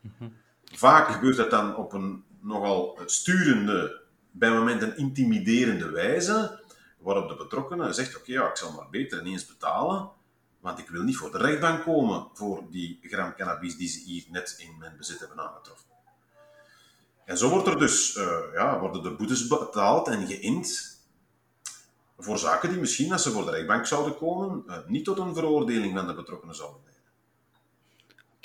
[0.00, 0.30] Mhm.
[0.64, 6.60] Vaak gebeurt dat dan op een nogal sturende, bij momenten intimiderende wijze,
[7.04, 10.10] waarop de betrokkenen zegt, oké, ja, ik zal maar beter ineens betalen,
[10.60, 14.24] want ik wil niet voor de rechtbank komen voor die gram cannabis die ze hier
[14.28, 15.88] net in mijn bezit hebben aangetroffen.
[17.24, 20.98] En zo wordt er dus, uh, ja, worden de boetes betaald en geïnd
[22.18, 25.34] voor zaken die misschien, als ze voor de rechtbank zouden komen, uh, niet tot een
[25.34, 26.93] veroordeling van de betrokkenen zouden leiden.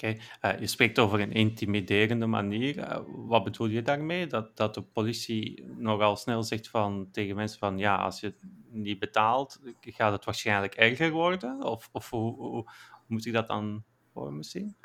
[0.01, 2.77] Eh, je spreekt over een intimiderende manier.
[2.77, 4.27] Uh, wat bedoel je daarmee?
[4.27, 8.33] Dat, dat de politie nogal snel zegt van, tegen mensen van ja, als je
[8.69, 11.63] niet betaalt, gaat het waarschijnlijk erger worden?
[11.63, 12.71] Of, of hoe,
[13.07, 13.83] moet ik dat dan
[14.13, 14.75] voor me zien?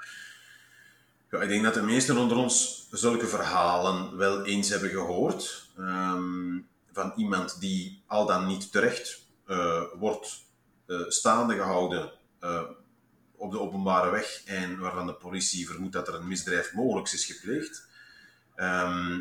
[1.30, 5.70] Ja, ik denk dat de meesten onder ons zulke verhalen wel eens hebben gehoord.
[5.78, 10.44] Um, van iemand die al dan niet terecht uh, wordt
[11.08, 12.12] staande gehouden
[13.36, 17.24] op de openbare weg en waarvan de politie vermoedt dat er een misdrijf mogelijk is
[17.24, 17.88] gepleegd.
[18.54, 19.20] Ehm,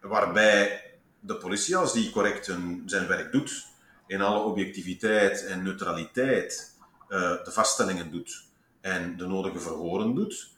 [0.00, 0.82] waarbij
[1.20, 2.44] de politie, als die correct
[2.86, 3.66] zijn werk doet,
[4.06, 6.76] in alle objectiviteit en neutraliteit
[7.08, 8.44] uh, de vaststellingen doet
[8.80, 10.50] en de nodige verhoren doet,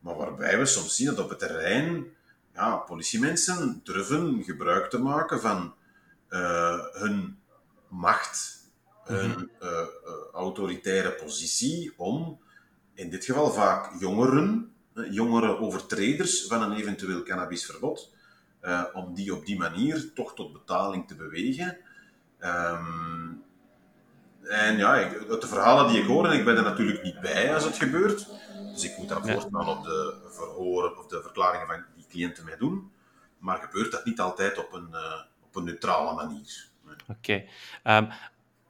[0.00, 2.06] maar waarbij we soms zien dat op het terrein
[2.54, 5.74] ja, politiemensen durven gebruik te maken van
[6.30, 7.38] uh, hun
[7.88, 8.63] macht
[9.04, 9.44] een mhm.
[9.62, 9.86] uh, uh,
[10.32, 12.38] autoritaire positie om,
[12.94, 18.12] in dit geval vaak jongeren, uh, jongere overtreders van een eventueel cannabisverbod,
[18.92, 21.76] om die op die manier toch tot betaling te bewegen.
[22.40, 23.42] Um,
[24.42, 27.54] en ja, ik, de verhalen die ik hoor, en ik ben er natuurlijk niet bij
[27.54, 28.28] als het gebeurt,
[28.72, 32.56] dus ik moet daar voortgaan op de verhoren of de verklaringen van die cliënten mij
[32.56, 32.92] doen,
[33.38, 34.94] maar gebeurt dat niet altijd op een,
[35.42, 36.72] op een neutrale manier.
[37.08, 37.12] Oké.
[37.12, 37.36] Okay.
[37.36, 37.48] Um,
[37.82, 38.10] ehm,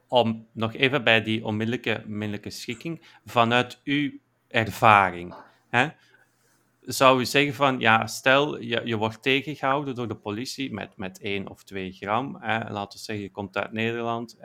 [0.07, 4.11] om nog even bij die onmiddellijke, onmiddellijke schikking, vanuit uw
[4.47, 5.35] ervaring,
[5.69, 5.87] hè,
[6.81, 11.19] zou u zeggen van, ja, stel je, je wordt tegengehouden door de politie met, met
[11.19, 14.37] 1 of 2 gram, hè, laten we zeggen, je komt uit Nederland,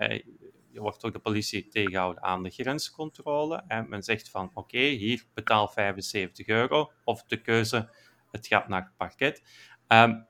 [0.72, 5.24] je wordt door de politie tegengehouden aan de grenscontrole, en men zegt van, oké, hier
[5.34, 7.90] betaal 75 euro, of de keuze,
[8.30, 9.42] het gaat naar het parket.
[9.88, 10.28] Um,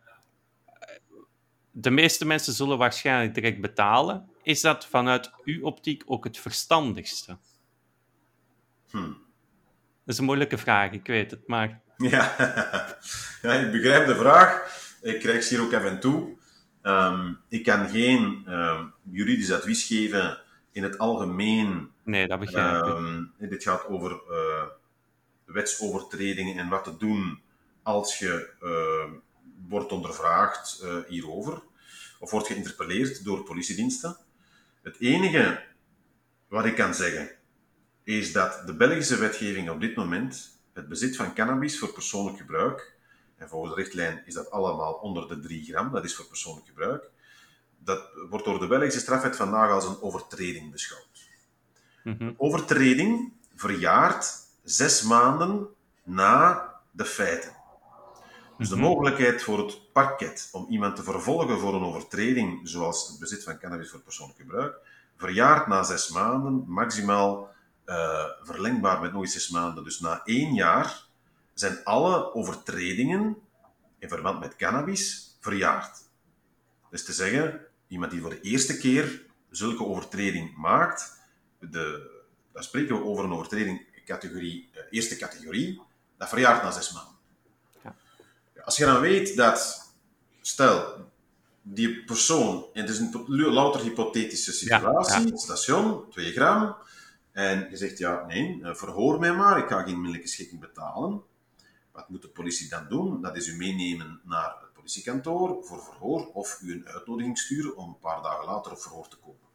[1.72, 4.29] de meeste mensen zullen waarschijnlijk direct betalen.
[4.42, 7.36] Is dat vanuit uw optiek ook het verstandigste?
[8.90, 9.28] Hmm.
[10.04, 11.80] Dat is een moeilijke vraag, ik weet het, maar...
[11.96, 12.34] Ja,
[13.42, 14.78] ja ik begrijp de vraag.
[15.02, 16.38] Ik krijg ze hier ook even toe.
[16.82, 20.38] Um, ik kan geen um, juridisch advies geven
[20.72, 21.90] in het algemeen.
[22.04, 22.94] Nee, dat begrijp ik.
[22.94, 24.64] Ehm, dit gaat over uh,
[25.44, 27.40] wetsovertredingen en wat te doen
[27.82, 29.12] als je uh,
[29.68, 31.62] wordt ondervraagd uh, hierover.
[32.18, 34.16] Of wordt geïnterpelleerd door politiediensten.
[34.82, 35.62] Het enige
[36.48, 37.30] wat ik kan zeggen,
[38.02, 42.96] is dat de Belgische wetgeving op dit moment het bezit van cannabis voor persoonlijk gebruik,
[43.36, 46.66] en volgens de richtlijn is dat allemaal onder de 3 gram, dat is voor persoonlijk
[46.66, 47.10] gebruik,
[47.78, 51.28] dat wordt door de Belgische strafwet vandaag als een overtreding beschouwd.
[52.04, 52.32] Mhm.
[52.36, 55.68] Overtreding verjaart zes maanden
[56.04, 57.59] na de feiten.
[58.60, 58.84] Dus de Mhm.
[58.84, 63.58] mogelijkheid voor het parket om iemand te vervolgen voor een overtreding, zoals het bezit van
[63.58, 64.76] cannabis voor persoonlijk gebruik,
[65.16, 67.48] verjaart na zes maanden, maximaal
[67.84, 69.84] eh, verlengbaar met nog eens zes maanden.
[69.84, 71.04] Dus na één jaar
[71.54, 73.36] zijn alle overtredingen
[73.98, 75.98] in verband met cannabis verjaard.
[76.90, 81.20] Dus te zeggen, iemand die voor de eerste keer zulke overtreding maakt,
[81.58, 82.10] de,
[82.52, 85.80] dan spreken we over een overtreding categorie, eh, eerste categorie,
[86.18, 87.18] dat verjaart na zes maanden.
[88.70, 89.90] Als je dan weet dat,
[90.40, 91.06] stel,
[91.62, 95.36] die persoon, en het is een louter hypothetische situatie, ja.
[95.36, 96.76] station, 2 gram,
[97.32, 101.22] en je zegt, ja, nee, eh, verhoor mij maar, ik ga geen minderlijke schikking betalen.
[101.92, 103.22] Wat moet de politie dan doen?
[103.22, 107.88] Dat is u meenemen naar het politiekantoor voor verhoor of u een uitnodiging sturen om
[107.88, 109.48] een paar dagen later op verhoor te komen.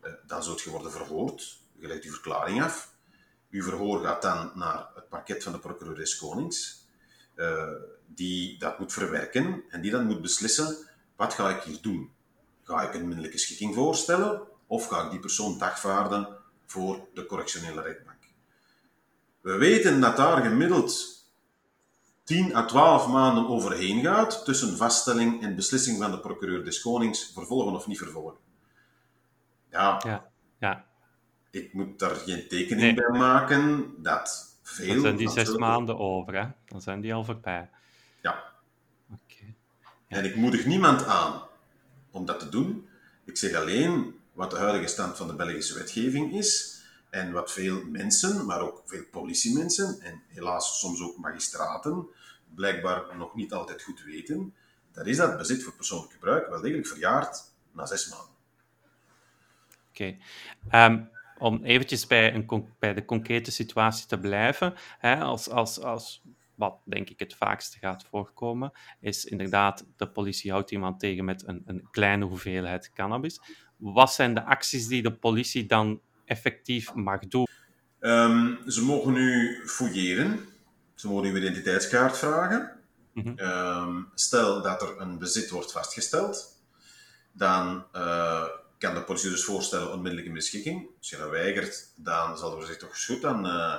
[0.00, 2.94] Eh, Dan zult je worden verhoord, je legt uw verklaring af.
[3.50, 6.85] Uw verhoor gaat dan naar het parket van de procureur des Konings,
[7.36, 7.68] eh,
[8.06, 10.76] die dat moet verwerken en die dan moet beslissen,
[11.16, 12.10] wat ga ik hier doen?
[12.62, 16.28] Ga ik een minderlijke schikking voorstellen of ga ik die persoon dagvaarden
[16.66, 18.18] voor de correctionele rechtbank?
[19.40, 21.14] We weten dat daar gemiddeld
[22.24, 27.30] 10 à 12 maanden overheen gaat tussen vaststelling en beslissing van de procureur des Konings
[27.34, 28.36] vervolgen of niet vervolgen.
[29.70, 30.84] Ja, Ja, ja.
[31.50, 32.94] ik moet daar geen tekening Nee.
[32.94, 34.92] bij maken dat veel...
[34.92, 36.46] Dan zijn die zes maanden over, hè?
[36.64, 37.70] Dan zijn die al voorbij.
[38.22, 38.44] Ja,
[39.12, 39.44] Oké.
[40.08, 41.42] en ik moedig niemand aan
[42.10, 42.88] om dat te doen.
[43.24, 47.84] Ik zeg alleen wat de huidige stand van de Belgische wetgeving is en wat veel
[47.84, 52.06] mensen, maar ook veel politiemensen en helaas soms ook magistraten
[52.54, 54.54] blijkbaar nog niet altijd goed weten.
[54.92, 58.34] Dat is dat bezit voor persoonlijk gebruik wel degelijk verjaard na zes maanden.
[59.90, 60.16] Oké.
[60.68, 61.02] Ehm,
[61.38, 66.22] om eventjes bij, een, bij de concrete situatie te blijven, hè, als, als, als
[66.54, 71.46] wat denk ik het vaakste gaat voorkomen, is inderdaad de politie houdt iemand tegen met
[71.46, 73.40] een, een kleine hoeveelheid cannabis.
[73.76, 77.46] Wat zijn de acties die de politie dan effectief mag doen?
[78.00, 80.40] Ehm, ze mogen u fouilleren.
[80.94, 82.72] Ze mogen uw identiteitskaart vragen.
[83.12, 83.32] Mhm.
[83.36, 86.62] Ehm, stel dat er een bezit wordt vastgesteld,
[87.32, 88.44] dan eh,
[88.78, 90.88] kan de politie dus voorstellen onmiddellijke beschikking.
[90.98, 93.78] Als je dat weigert, dan zal er gezegd toch goed, dan eh,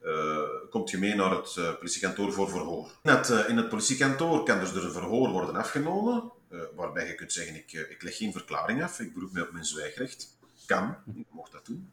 [0.00, 2.90] eh, komt je mee naar het eh, politiekantoor voor verhoor.
[3.02, 6.30] In het, in het politiekantoor kan dus er een verhoor worden afgenomen,
[6.74, 9.64] waarbij je kunt zeggen, ik, ik leg geen verklaring af, ik beroep mij op mijn
[9.64, 10.36] zwijgrecht.
[10.66, 11.92] Kan, je mocht dat doen.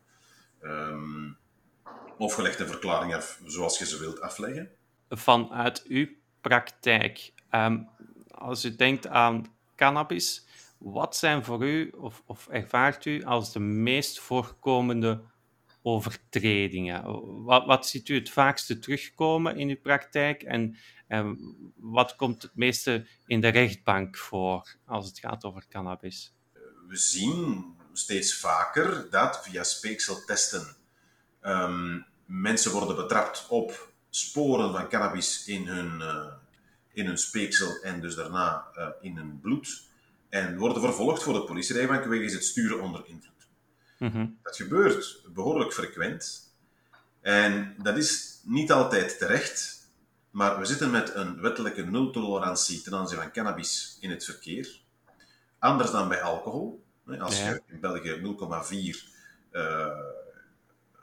[0.62, 1.32] Ehm,
[2.18, 4.72] of je legt een verklaring af zoals je ze wilt afleggen.
[5.10, 6.08] Vanuit uw
[6.42, 7.80] praktijk, ehm,
[8.32, 10.46] als u denkt aan cannabis,
[10.80, 15.22] wat zijn voor u, of, of ervaart u als de meest voorkomende
[15.82, 17.04] overtredingen?
[17.44, 20.78] Wat, wat ziet u het vaakste terugkomen in uw praktijk en,
[21.76, 26.34] wat komt het meeste in de rechtbank voor als het gaat over cannabis?
[26.90, 30.76] we zien steeds vaker dat via speekseltesten
[31.42, 36.34] ehm, mensen worden betrapt op sporen van cannabis in hun, eh,
[36.94, 39.88] in hun speeksel en dus daarna eh, in hun bloed.
[40.30, 43.48] En worden vervolgd voor de politierechtbank wegens het sturen onder invloed.
[43.98, 46.54] Mhm, Dat gebeurt behoorlijk frequent.
[47.22, 49.88] En dat is niet altijd terecht,
[50.32, 54.82] maar we zitten met een wettelijke nultolerantie ten aanzien van cannabis in het verkeer.
[55.60, 56.84] Anders dan bij alcohol.
[57.20, 57.50] Als Ja.
[57.50, 59.08] je in België 0,4
[59.52, 59.88] eh,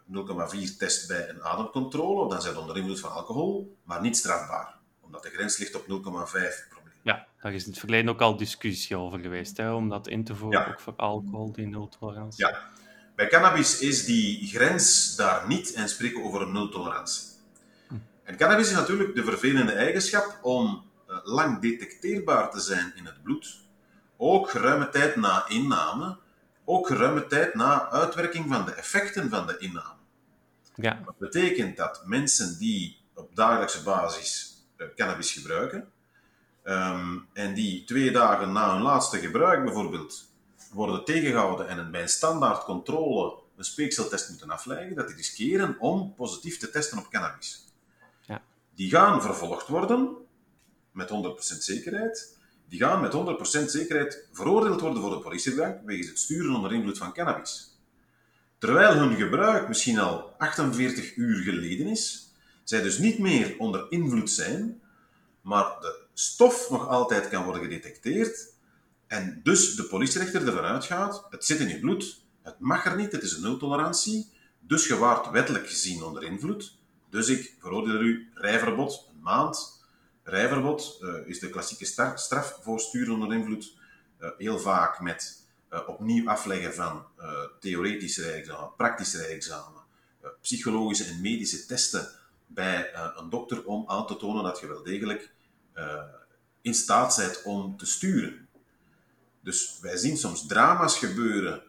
[0.07, 4.79] 0,4 test bij een ademcontrole, dan zijn onder invloed van alcohol, maar niet strafbaar.
[5.01, 6.76] Omdat de grens ligt op 0,5 promille.
[7.07, 10.25] Ja, daar is in het verleden ook al discussie over geweest, hè, om dat in
[10.25, 10.67] te voeren, Ja.
[10.69, 12.47] ook voor alcohol, die nultolerantie.
[12.47, 12.59] Ja.
[13.17, 17.23] Bij cannabis is die grens daar niet en spreken over een nultolerantie.
[18.23, 23.23] En cannabis is natuurlijk de vervelende eigenschap om eh, lang detecteerbaar te zijn in het
[23.23, 23.61] bloed.
[24.17, 26.19] Ook geruime tijd na inname,
[26.65, 29.95] ook geruime tijd na uitwerking van de effecten van de inname.
[30.75, 35.89] Ja, Dat betekent dat mensen die op dagelijkse basis eh, cannabis gebruiken,
[36.67, 40.31] ehm, en die twee dagen na hun laatste gebruik bijvoorbeeld
[40.73, 46.15] worden tegengehouden en bij een standaard controle een speekseltest moeten afleggen, dat die riskeren om
[46.15, 47.65] positief te testen op cannabis.
[48.27, 48.43] Ja.
[48.75, 50.17] Die gaan vervolgd worden
[50.93, 51.13] met 100%
[51.63, 52.39] zekerheid.
[52.69, 56.99] Die gaan met 100% zekerheid veroordeeld worden voor de politiebank wegens het sturen onder invloed
[56.99, 57.79] van cannabis.
[58.59, 62.33] Terwijl hun gebruik misschien al 48 uur geleden is,
[62.65, 64.81] zij dus niet meer onder invloed zijn,
[65.41, 68.53] maar de stof nog altijd kan worden gedetecteerd
[69.07, 73.13] en dus de politierechter ervan uitgaat, het zit in je bloed, het mag er niet,
[73.13, 76.79] het is een nultolerantie, dus je waart wettelijk gezien onder invloed,
[77.11, 79.85] dus ik veroordeel u rijverbod, een maand.
[80.23, 83.77] Rijverbod uh, is de klassieke straf voor sturen onder invloed,
[84.21, 87.05] uh, heel vaak met uh, opnieuw afleggen van
[87.61, 89.83] theoretisch rijexamen, praktisch rijexamen,
[90.41, 92.09] psychologische en medische testen
[92.47, 95.35] bij een dokter om aan te tonen dat je wel degelijk
[96.61, 98.49] in staat bent om te sturen.
[99.41, 101.63] Dus wij zien soms drama's gebeuren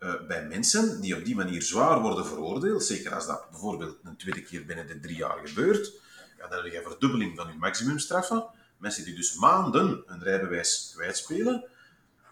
[0.00, 2.84] uh, bij mensen die op die manier zwaar worden veroordeeld.
[2.84, 5.92] Zeker als dat bijvoorbeeld een tweede keer binnen de drie jaar gebeurt.
[6.38, 8.46] Ja, dan heb je een verdubbeling van je maximumstraffen.
[8.78, 11.64] Mensen die dus maanden een rijbewijs kwijtspelen,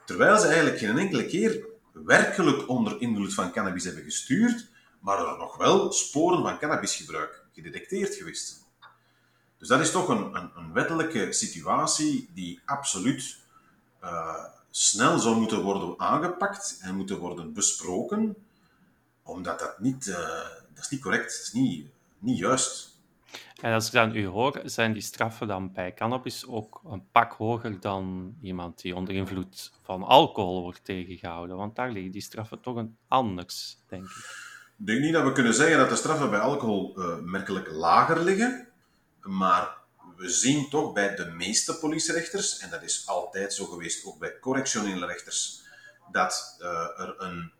[0.04, 4.66] terwijl ze eigenlijk geen enkele keer werkelijk onder invloed van cannabis hebben gestuurd,
[5.00, 8.67] maar er nog wel sporen van cannabisgebruik gedetecteerd geweest
[9.58, 13.38] Dus dat is toch een, een, een wettelijke situatie die absoluut
[14.04, 18.36] uh, snel zou moeten worden aangepakt en moeten worden besproken,
[19.22, 20.16] omdat dat niet, uh,
[20.74, 21.86] dat is niet correct, dat is niet,
[22.18, 22.96] niet juist.
[23.60, 27.32] En als ik dan u hoor, zijn die straffen dan bij cannabis ook een pak
[27.32, 31.56] hoger dan iemand die onder invloed van alcohol wordt tegengehouden?
[31.56, 34.46] Want daar liggen die straffen toch een anders, denk ik.
[34.78, 38.22] Ik denk niet dat we kunnen zeggen dat de straffen bij alcohol uh, merkelijk lager
[38.22, 38.68] liggen,
[39.20, 39.76] maar
[40.16, 44.38] we zien toch bij de meeste politierechters, en dat is altijd zo geweest, ook bij
[44.40, 45.62] correctionele rechters,
[46.12, 46.68] dat uh,
[47.00, 47.52] er een,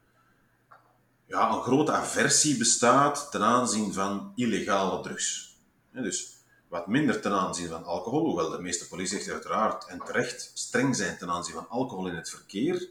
[1.27, 5.57] ja, een grote aversie bestaat ten aanzien van illegale drugs.
[5.93, 6.37] dus
[6.69, 11.19] wat minder ten aanzien van alcohol, hoewel de meeste politierechters uiteraard en terecht streng zijn
[11.19, 12.89] ten aanzien van alcohol in het verkeer,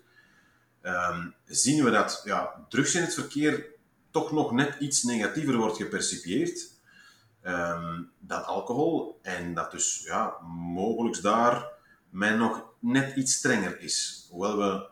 [0.81, 3.65] um, zien we dat ja, drugs in het verkeer
[4.11, 6.76] toch nog net iets negatiever wordt gepercipieerd
[7.47, 9.19] um, dan alcohol.
[9.21, 10.37] En dat dus ja,
[10.73, 11.67] mogelijk daar
[12.09, 14.27] men nog net iets strenger is.
[14.31, 14.89] Hoewel we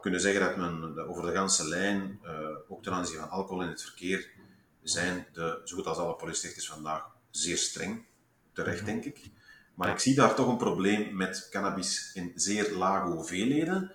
[0.00, 2.30] kunnen zeggen dat men over de ganse lijn, uh,
[2.68, 4.30] ook ten aanzien van alcohol in het verkeer,
[4.82, 8.04] zijn de, zo goed als alle politierechters vandaag zeer streng.
[8.52, 9.30] Terecht, denk ik.
[9.74, 13.92] Maar ik zie daar toch een probleem met cannabis in zeer lage hoeveelheden,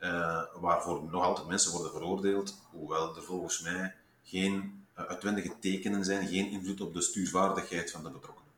[0.00, 6.04] uh, waarvoor nog altijd mensen worden veroordeeld, hoewel er volgens mij geen eh, uitwendige tekenen
[6.04, 8.50] zijn geen invloed op de stuurvaardigheid van de betrokkenen.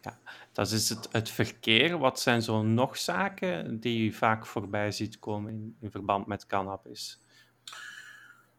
[0.00, 0.18] Ja,
[0.52, 1.98] dat is het, het verkeer.
[1.98, 6.46] Wat zijn zo nog zaken die u vaak voorbij ziet komen in, in verband met
[6.46, 7.20] cannabis?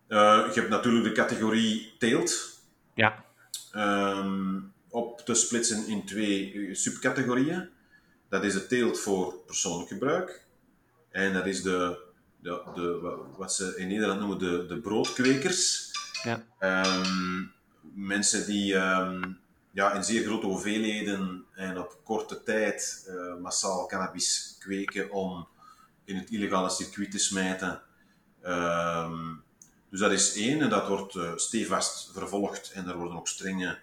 [0.08, 2.60] Uh, je hebt natuurlijk de categorie teelt.
[2.94, 3.26] Ja.
[3.76, 7.70] Um, op te splitsen in twee eh, subcategorieën.
[8.30, 10.46] Dat is de teelt voor persoonlijk gebruik.
[11.10, 11.98] En dat is de,
[12.40, 15.92] de, de wat ze in Nederland noemen de, de broodkwekers.
[16.60, 17.52] Um,
[17.94, 19.40] mensen die um,
[19.72, 25.48] ja, in zeer grote hoeveelheden en op korte tijd uh, massaal cannabis kweken om
[26.06, 27.82] in het illegale circuit te smijten.
[28.46, 29.44] Um,
[29.90, 33.80] dus dat is één en dat wordt uh, stevast vervolgd en er worden ook strenge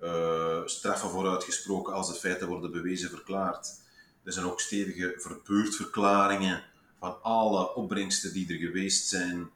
[0.00, 3.80] uh, straffen voor uitgesproken als de feiten worden bewezen verklaard.
[4.24, 6.62] Er zijn ook stevige verbeurdverklaringen
[6.98, 9.50] van alle opbrengsten die er geweest zijn.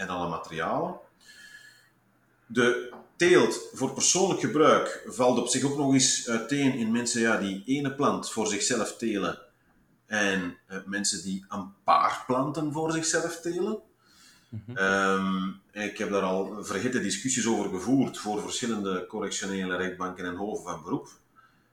[0.00, 0.98] En alle materialen.
[2.46, 7.36] De teelt voor persoonlijk gebruik valt op zich ook nog eens uiteen in mensen ja,
[7.36, 9.38] die ene plant voor zichzelf telen
[10.06, 13.78] en uh, mensen die een paar planten voor zichzelf telen.
[14.74, 20.64] Um, ik heb daar al verhitte discussies over gevoerd voor verschillende correctionele rechtbanken en hoven
[20.64, 21.08] van beroep,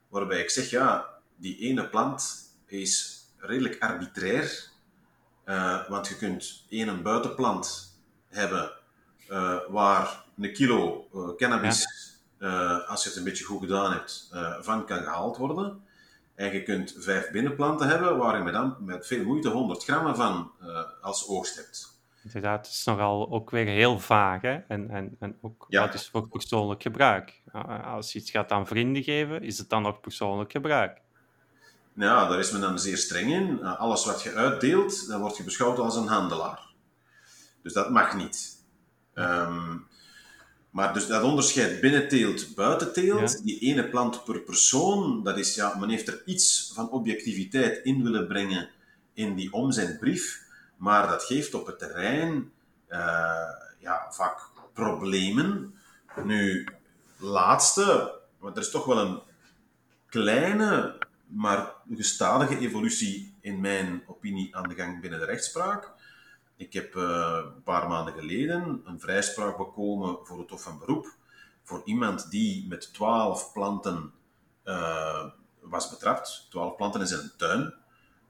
[0.07, 1.05] waarbij ik zeg, ja,
[1.35, 4.69] die ene plant is redelijk arbitrair,
[5.45, 7.96] uh, want je kunt één buitenplant
[8.29, 8.71] hebben
[9.29, 11.87] uh, waar een kilo uh, cannabis,
[12.39, 12.47] ja.
[12.47, 14.29] uh, als je het een beetje goed gedaan hebt,
[14.61, 15.81] van kan gehaald worden.
[16.35, 20.15] En je kunt vijf binnenplanten hebben waar je met, dan, met veel moeite 100 grammen
[20.15, 20.51] van
[21.01, 21.95] als oogst hebt.
[22.23, 24.41] Inderdaad, het is nogal ook weer heel vaag.
[24.41, 24.53] Hè?
[24.67, 25.85] En, en, en ook ja.
[25.85, 27.41] wat is voor persoonlijk gebruik?
[27.83, 31.01] Als je iets gaat aan vrienden geven, is het dan nog persoonlijk gebruik?
[31.93, 33.63] Nou, daar is men dan zeer streng in.
[33.63, 36.66] Alles wat je uitdeelt, dan word je beschouwd als een handelaar.
[37.61, 38.55] Dus dat mag niet.
[39.13, 39.87] Um,
[40.69, 43.43] maar dus dat onderscheid binnen teelt, buiten teelt, ja.
[43.43, 48.03] die ene plant per persoon, dat is ja, men heeft er iets van objectiviteit in
[48.03, 48.69] willen brengen
[49.13, 50.43] in die omzendbrief,
[50.75, 52.51] maar dat geeft op het terrein
[52.89, 52.99] uh,
[53.79, 55.75] ja, vaak problemen.
[56.23, 56.67] Nu,
[57.17, 59.21] laatste, want er is toch wel een
[60.09, 60.97] kleine,
[61.27, 65.91] maar gestadige evolutie in mijn opinie aan de gang binnen de rechtspraak.
[66.57, 71.15] Ik heb uh, een paar maanden geleden een vrijspraak bekomen voor het Hof van Beroep
[71.63, 74.11] voor iemand die met twaalf planten
[74.65, 75.25] uh,
[75.59, 76.47] was betrapt.
[76.49, 77.73] Twaalf planten in zijn tuin,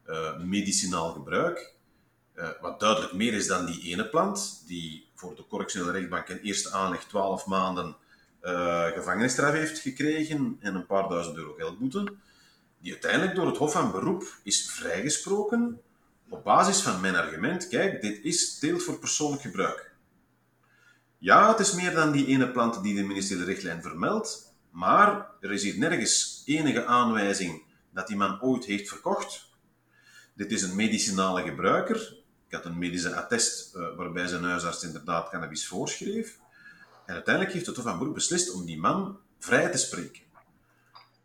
[0.10, 1.76] uh, medicinaal gebruik.
[2.62, 6.72] wat duidelijk meer is dan die ene plant, die voor de correctionele rechtbank in eerste
[6.72, 7.96] aanleg twaalf maanden
[8.94, 12.14] gevangenisstraf heeft gekregen en een paar duizend euro geldboete.
[12.80, 15.82] Die uiteindelijk door het Hof van Beroep is vrijgesproken
[16.30, 19.92] op basis van mijn argument, kijk, dit is teelt voor persoonlijk gebruik.
[21.18, 25.52] Ja, het is meer dan die ene plant die de ministeriële richtlijn vermeldt, maar er
[25.52, 27.64] is hier nergens enige aanwijzing
[27.94, 29.50] dat die man ooit heeft verkocht.
[30.34, 32.16] Dit is een medicinale gebruiker.
[32.48, 36.40] Ik had een medische attest uh, waarbij zijn huisarts inderdaad cannabis voorschreef.
[37.06, 40.22] En uiteindelijk heeft het Hof van Beroep beslist om die man vrij te spreken.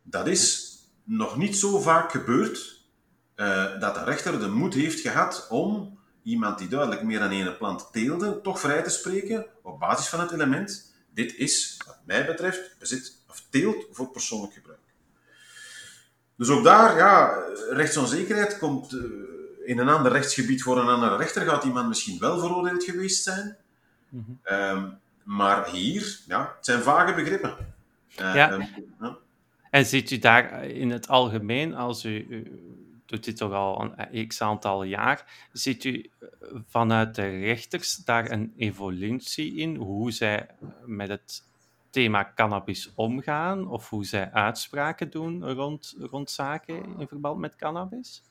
[0.02, 2.81] Dat is nog niet zo vaak gebeurd
[3.42, 7.56] uh, dat de rechter de moed heeft gehad om iemand die duidelijk meer dan één
[7.56, 10.94] plant teelde, toch vrij te spreken op basis van het element.
[11.14, 14.78] Dit is, wat mij betreft, bezit of teelt voor persoonlijk gebruik.
[16.36, 19.02] Dus ook daar, ja, rechtsonzekerheid komt uh,
[19.64, 23.56] in een ander rechtsgebied voor een andere rechter, gaat iemand misschien wel veroordeeld geweest zijn.
[24.08, 24.56] Mm -hmm.
[24.58, 27.56] um, maar hier, ja, het zijn vage begrippen.
[28.20, 28.52] Uh, ja.
[28.52, 28.68] Um,
[29.00, 29.16] ja.
[29.70, 32.62] En ziet u daar in het algemeen, als u, u
[33.12, 35.48] doet dit toch al een x aantal jaar.
[35.52, 36.28] Ziet u eh,
[36.68, 40.46] vanuit de rechters daar een evolutie in, hoe zij
[40.86, 41.42] met het
[41.90, 48.22] thema cannabis omgaan of hoe zij uitspraken doen rond, rond zaken in verband met cannabis?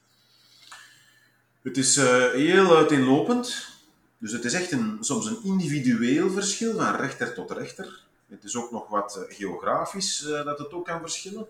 [1.62, 3.70] Het is uh, heel uiteenlopend.
[4.18, 8.04] Dus het is echt een, soms een individueel verschil van rechter tot rechter.
[8.28, 11.48] Het is ook nog wat geografisch uh, dat het ook kan verschillen.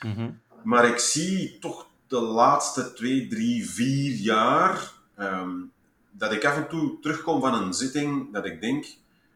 [0.00, 0.40] Mm -hmm.
[0.62, 5.72] Maar ik zie toch de laatste twee, drie, vier jaar um,
[6.10, 8.86] dat ik af en toe terugkom van een zitting dat ik denk,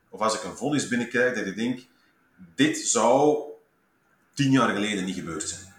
[0.08, 1.80] of als ik een vonnis binnenkrijg, dat ik denk,
[2.54, 3.38] dit zou
[4.34, 5.74] tien jaar geleden niet gebeurd zijn.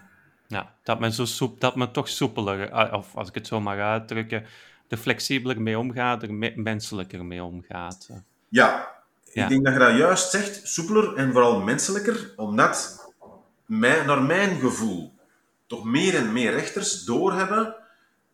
[0.46, 3.60] Ja, dat men, zo soep, dat men toch soepeler, eh, of als ik het zo
[3.60, 4.44] mag uitdrukken,
[4.88, 8.08] er flexibeler mee omgaat, er me menselijker mee omgaat.
[8.48, 8.88] Ja,
[9.32, 13.08] ja, ik denk dat je dat juist zegt, soepeler en vooral menselijker, omdat
[13.66, 15.12] mij, naar mijn gevoel
[15.70, 17.74] toch meer en meer rechters doorhebben,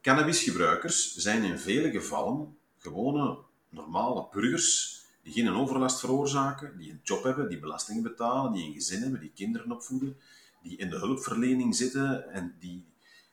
[0.03, 7.23] cannabisgebruikers zijn in vele gevallen gewone, normale burgers die geen overlast veroorzaken, die een job
[7.23, 10.17] hebben, die belastingen betalen, die een gezin hebben, die kinderen opvoeden,
[10.63, 12.87] die in de hulpverlening zitten en die,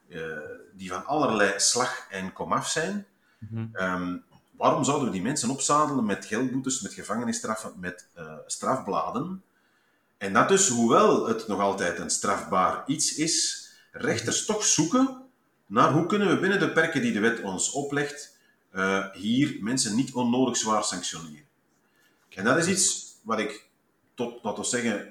[0.08, 0.38] uh,
[0.74, 3.06] die van allerlei slag en komaf zijn.
[3.38, 3.86] Mm -hmm.
[3.86, 9.44] um, waarom zouden we die mensen opzadelen met geldboetes, met gevangenisstraffen, met uh, strafbladen?
[10.18, 13.63] En dat dus, hoewel het nog altijd een strafbaar iets is,
[13.94, 15.22] rechters toch zoeken
[15.66, 18.38] naar hoe kunnen we binnen de perken die de wet ons oplegt,
[18.74, 21.46] uh, hier mensen niet onnodig zwaar sanctioneren.
[22.30, 23.70] En dat is iets wat ik
[24.14, 25.10] tot, laten we zeggen,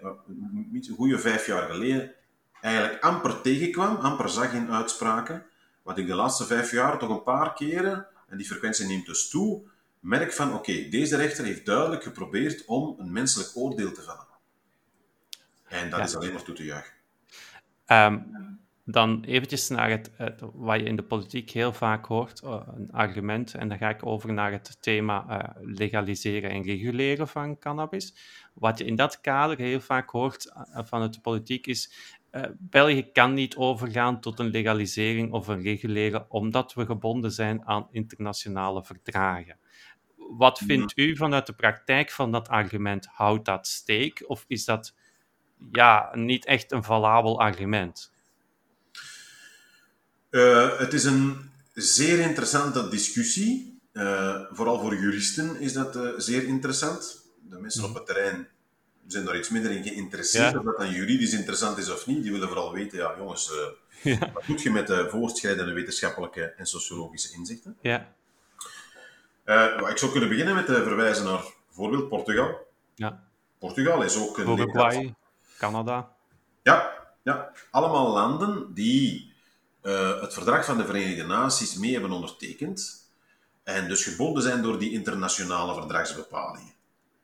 [0.73, 2.15] een goede vijf jaar geleden
[2.61, 5.47] eigenlijk amper tegenkwam, amper zag in uitspraken,
[5.83, 9.29] wat ik de laatste vijf jaar toch een paar keren, en die frequentie neemt dus
[9.29, 9.63] toe,
[10.01, 14.27] merk van, oké, okay, deze rechter heeft duidelijk geprobeerd om een menselijk oordeel te vellen.
[15.65, 16.05] En dat ja.
[16.05, 16.95] is alleen maar toe te juichen.
[17.87, 22.63] Um, dan eventjes naar het, het, wat je in de politiek heel vaak hoort, uh,
[22.75, 27.59] een argument, en dan ga ik over naar het thema uh, legaliseren en reguleren van
[27.59, 28.15] cannabis.
[28.55, 32.11] Wat je in dat kader heel vaak hoort uh, van de politiek is,
[32.59, 37.89] België kan niet overgaan tot een legalisering of een reguleren, omdat we gebonden zijn aan
[37.91, 39.59] internationale verdragen.
[40.17, 43.07] Wat vindt u vanuit de praktijk van dat argument?
[43.07, 44.95] Houdt dat steek of is dat
[45.73, 48.13] ja, niet echt een valabel argument?
[50.33, 53.81] Uh, het is een zeer interessante discussie.
[53.93, 57.23] Uh, vooral voor juristen is dat uh, zeer interessant.
[57.41, 58.49] De mensen op het terrein
[59.07, 60.53] zijn daar iets minder in geïnteresseerd.
[60.53, 60.59] Ja.
[60.59, 62.23] Of dat dan juridisch interessant is of niet.
[62.23, 63.53] Die willen vooral weten, ja jongens,
[64.03, 64.33] ja.
[64.33, 67.77] wat doe je met de voortschrijdende wetenschappelijke en sociologische inzichten?
[67.81, 68.15] Ja.
[69.89, 72.67] ik zou kunnen beginnen met te verwijzen naar bijvoorbeeld Portugal.
[72.95, 73.23] Ja.
[73.59, 74.49] Portugal is ook een...
[74.49, 75.15] Uruguay,
[75.59, 76.17] Canada.
[76.63, 76.91] Ja,
[77.23, 79.32] ja, allemaal landen die
[79.83, 83.11] uh, het verdrag van de Verenigde Naties mee hebben ondertekend
[83.63, 86.73] en dus gebonden zijn door die internationale verdragsbepalingen.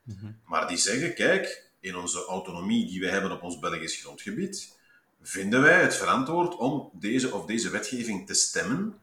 [0.02, 0.38] Mm -hmm.
[0.44, 4.76] Maar die zeggen, kijk, in onze autonomie die wij hebben op ons Belgisch grondgebied,
[5.22, 9.00] vinden wij het verantwoord om deze of deze wetgeving te stemmen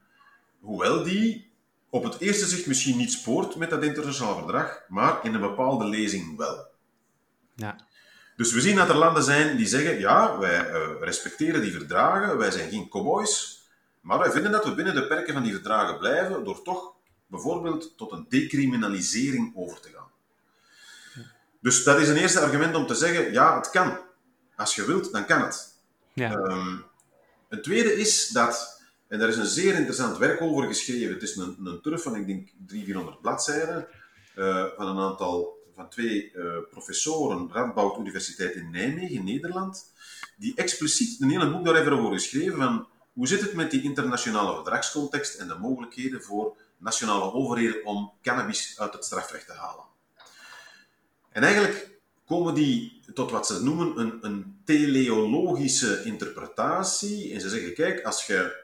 [0.59, 1.49] hoewel die
[1.89, 5.85] op het eerste zicht misschien niet spoort met dat internationaal verdrag, maar in een bepaalde
[5.85, 6.65] lezing wel.
[7.55, 7.87] Ja.
[8.35, 12.37] Dus we zien dat er landen zijn die zeggen, ja, wij uh, respecteren die verdragen,
[12.37, 13.63] wij zijn geen cowboys,
[14.01, 16.93] maar wij vinden dat we binnen de perken van die verdragen blijven, door toch
[17.27, 20.11] bijvoorbeeld tot een decriminalisering over te gaan.
[21.59, 23.99] Dus dat is een eerste argument om te zeggen, ja, het kan.
[24.55, 25.73] Als je wilt, dan kan het.
[26.13, 26.33] Ja.
[26.33, 26.85] Um,
[27.49, 31.35] een tweede is dat, en daar is een zeer interessant werk over geschreven, het is
[31.35, 33.87] een, een turf van, ik denk, 300, 400 bladzijden,
[34.35, 39.93] uh, van een aantal, van twee uh, professoren, Radboud Universiteit in Nijmegen, Nederland,
[40.37, 44.53] die expliciet een hele boek daar hebben geschreven van hoe zit het met die internationale
[44.53, 49.85] verdragscontext en de mogelijkheden voor nationale overheden om cannabis uit het strafrecht te halen.
[51.31, 57.33] En eigenlijk komen die tot wat ze noemen een, een teleologische interpretatie.
[57.33, 58.63] En ze zeggen, kijk, als je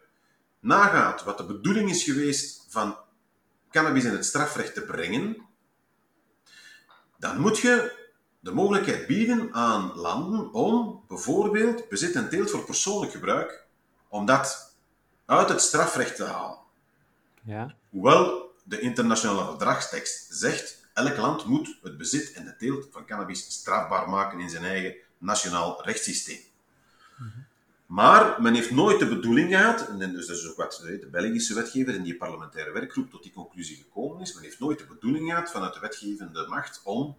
[0.59, 2.97] nagaat wat de bedoeling is geweest van
[3.72, 5.38] cannabis in het strafrecht te brengen,
[7.22, 7.99] dan moet je
[8.39, 13.65] de mogelijkheid bieden aan landen om bijvoorbeeld bezit en teelt voor persoonlijk gebruik,
[14.07, 14.76] om dat
[15.26, 16.57] uit het strafrecht te halen.
[17.43, 17.76] Ja.
[17.89, 23.45] Hoewel de internationale verdragstekst zegt elk land moet het bezit en de teelt van cannabis
[23.51, 26.39] strafbaar maken in zijn eigen nationaal rechtssysteem.
[27.92, 31.54] Maar men heeft nooit de bedoeling gehad, en dus dat is ook wat de Belgische
[31.54, 35.30] wetgever in die parlementaire werkgroep tot die conclusie gekomen is, men heeft nooit de bedoeling
[35.30, 37.18] gehad vanuit de wetgevende macht om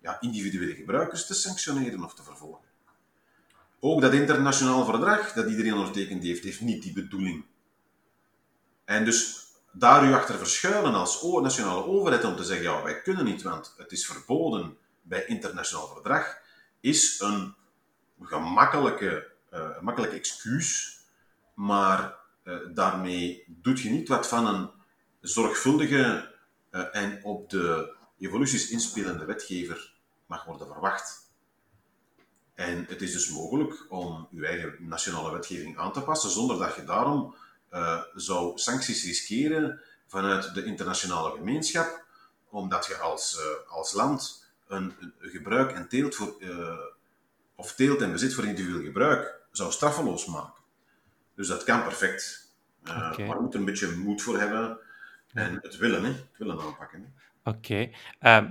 [0.00, 2.64] ja, individuele gebruikers te sanctioneren of te vervolgen.
[3.80, 7.44] Ook dat internationaal verdrag dat iedereen ondertekend heeft, heeft niet die bedoeling.
[8.84, 13.24] En dus daar u achter verschuilen als nationale overheid om te zeggen, ja, wij kunnen
[13.24, 16.38] niet, want het is verboden bij internationaal verdrag,
[16.80, 17.54] is een
[18.20, 20.98] gemakkelijke, uh, makkelijke excuus,
[21.54, 24.70] maar uh, daarmee doet je niet wat van een
[25.20, 26.32] zorgvuldige
[26.70, 29.92] uh, en op de evoluties inspelende wetgever
[30.26, 31.32] mag worden verwacht.
[32.54, 36.74] En het is dus mogelijk om uw eigen nationale wetgeving aan te passen zonder dat
[36.74, 37.34] je daarom
[38.14, 42.04] zou sancties riskeren vanuit de internationale gemeenschap,
[42.48, 46.36] omdat je als, als land een, een, gebruik en teelt voor,
[47.54, 50.62] of teelt en bezit voor individueel gebruik zou straffeloos maken.
[51.34, 52.52] Dus dat kan perfect.
[52.82, 53.26] Okay.
[53.26, 54.78] Maar je moet er een beetje moed voor hebben
[55.32, 56.10] en het willen, hè?
[56.10, 57.14] het willen aanpakken.
[57.44, 57.56] Oké.
[57.56, 57.94] Okay.
[58.18, 58.50] Ehm,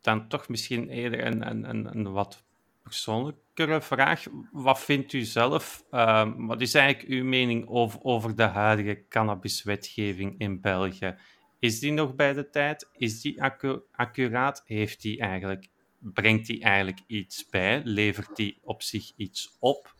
[0.00, 2.44] dan toch misschien eerder een, een, een wat
[2.82, 4.24] persoonlijkere vraag.
[4.52, 10.38] Wat vindt u zelf, uh, wat is eigenlijk uw mening over, over de huidige cannabiswetgeving
[10.38, 11.16] in België?
[11.58, 12.88] Is die nog bij de tijd?
[12.92, 14.62] Is die accu accuraat?
[14.66, 15.68] Heeft die eigenlijk,
[15.98, 17.80] brengt die eigenlijk iets bij?
[17.84, 19.94] Levert die op zich iets op?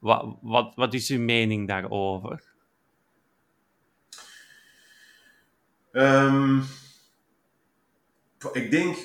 [0.00, 2.42] Wat, wat, wat is uw mening daarover?
[5.92, 6.64] Um,
[8.52, 8.96] ik denk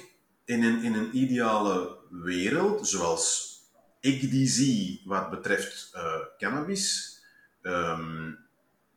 [0.46, 3.54] in een, in een ideale wereld, zoals
[4.00, 7.20] ik die zie wat betreft uh, cannabis,
[7.62, 8.38] um,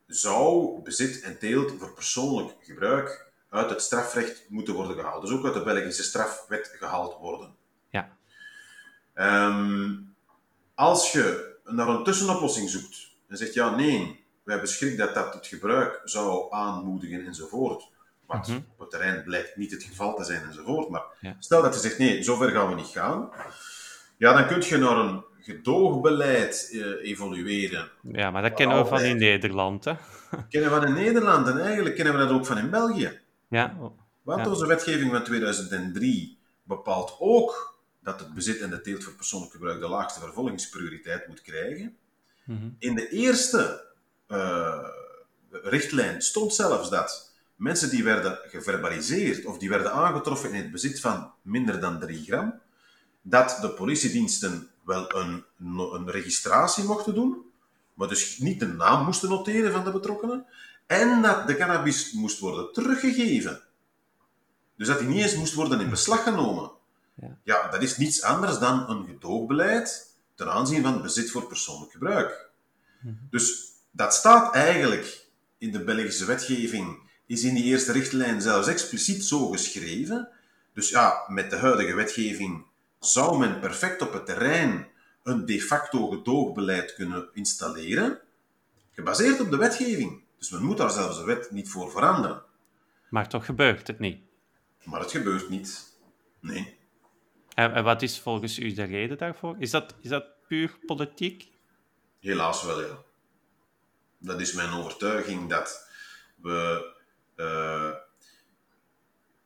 [0.07, 5.22] zou bezit en teelt voor persoonlijk gebruik uit het strafrecht moeten worden gehaald.
[5.22, 7.57] Dus ook uit de Belgische strafwet gehaald worden.
[7.90, 8.16] Ja.
[9.14, 10.14] Um,
[10.74, 15.46] als je naar een tussenoplossing zoekt en zegt, ja, nee, wij schrik dat dat het
[15.46, 17.88] gebruik zou aanmoedigen enzovoort,
[18.26, 18.64] wat mm -hmm.
[18.72, 20.88] op het terrein blijkt niet het geval te zijn enzovoort.
[20.88, 21.36] Maar ja.
[21.38, 23.30] stel dat je zegt, nee, zover gaan we niet gaan.
[24.16, 27.90] Ja, dan kun je naar een gedoogbeleid uh, evolueren.
[28.02, 29.92] Ja, maar dat kennen we van in Nederland, hè?
[30.48, 33.20] kennen we van in Nederland en eigenlijk kennen we dat ook van in België.
[33.48, 33.76] Ja.
[34.22, 34.50] Want ja.
[34.50, 39.80] onze wetgeving van 2003 bepaalt ook dat het bezit en de teelt voor persoonlijk gebruik
[39.80, 41.96] de laagste vervolgingsprioriteit moet krijgen.
[42.44, 42.76] Mm -hmm.
[42.78, 43.84] In de eerste
[44.28, 44.88] uh,
[45.51, 51.01] richtlijn stond zelfs dat mensen die werden geverbaliseerd of die werden aangetroffen in het bezit
[51.01, 52.61] van minder dan 3 gram,
[53.22, 55.44] dat de politiediensten wel een,
[55.92, 57.51] een registratie mochten doen,
[57.94, 60.46] maar dus niet de naam moesten noteren van de betrokkenen,
[60.86, 63.62] en dat de cannabis moest worden teruggegeven.
[64.76, 66.70] Dus dat die niet eens moest worden in beslag genomen.
[67.20, 67.38] Ja.
[67.44, 72.50] ja, dat is niets anders dan een gedoogbeleid ten aanzien van bezit voor persoonlijk gebruik.
[73.00, 73.14] Mhm.
[73.30, 75.26] Dus dat staat eigenlijk
[75.58, 80.28] in de Belgische wetgeving is in die eerste richtlijn zelfs expliciet zo geschreven.
[80.72, 82.64] Dus ja, met de huidige wetgeving
[83.00, 84.86] zou men perfect op het terrein
[85.22, 88.18] een de facto gedoogbeleid kunnen installeren,
[88.90, 90.22] gebaseerd op de wetgeving.
[90.38, 92.42] Dus men moet daar zelfs de wet niet voor veranderen.
[93.10, 94.20] Maar toch gebeurt het niet.
[94.84, 95.92] Maar het gebeurt niet.
[96.40, 96.77] Nee.
[97.59, 99.56] En, en wat is volgens u de reden daarvoor?
[99.59, 101.50] Is dat, is dat puur politiek?
[102.20, 102.96] Helaas wel, ja.
[104.18, 105.88] Dat is mijn overtuiging dat
[106.36, 106.92] we,
[107.36, 107.90] uh,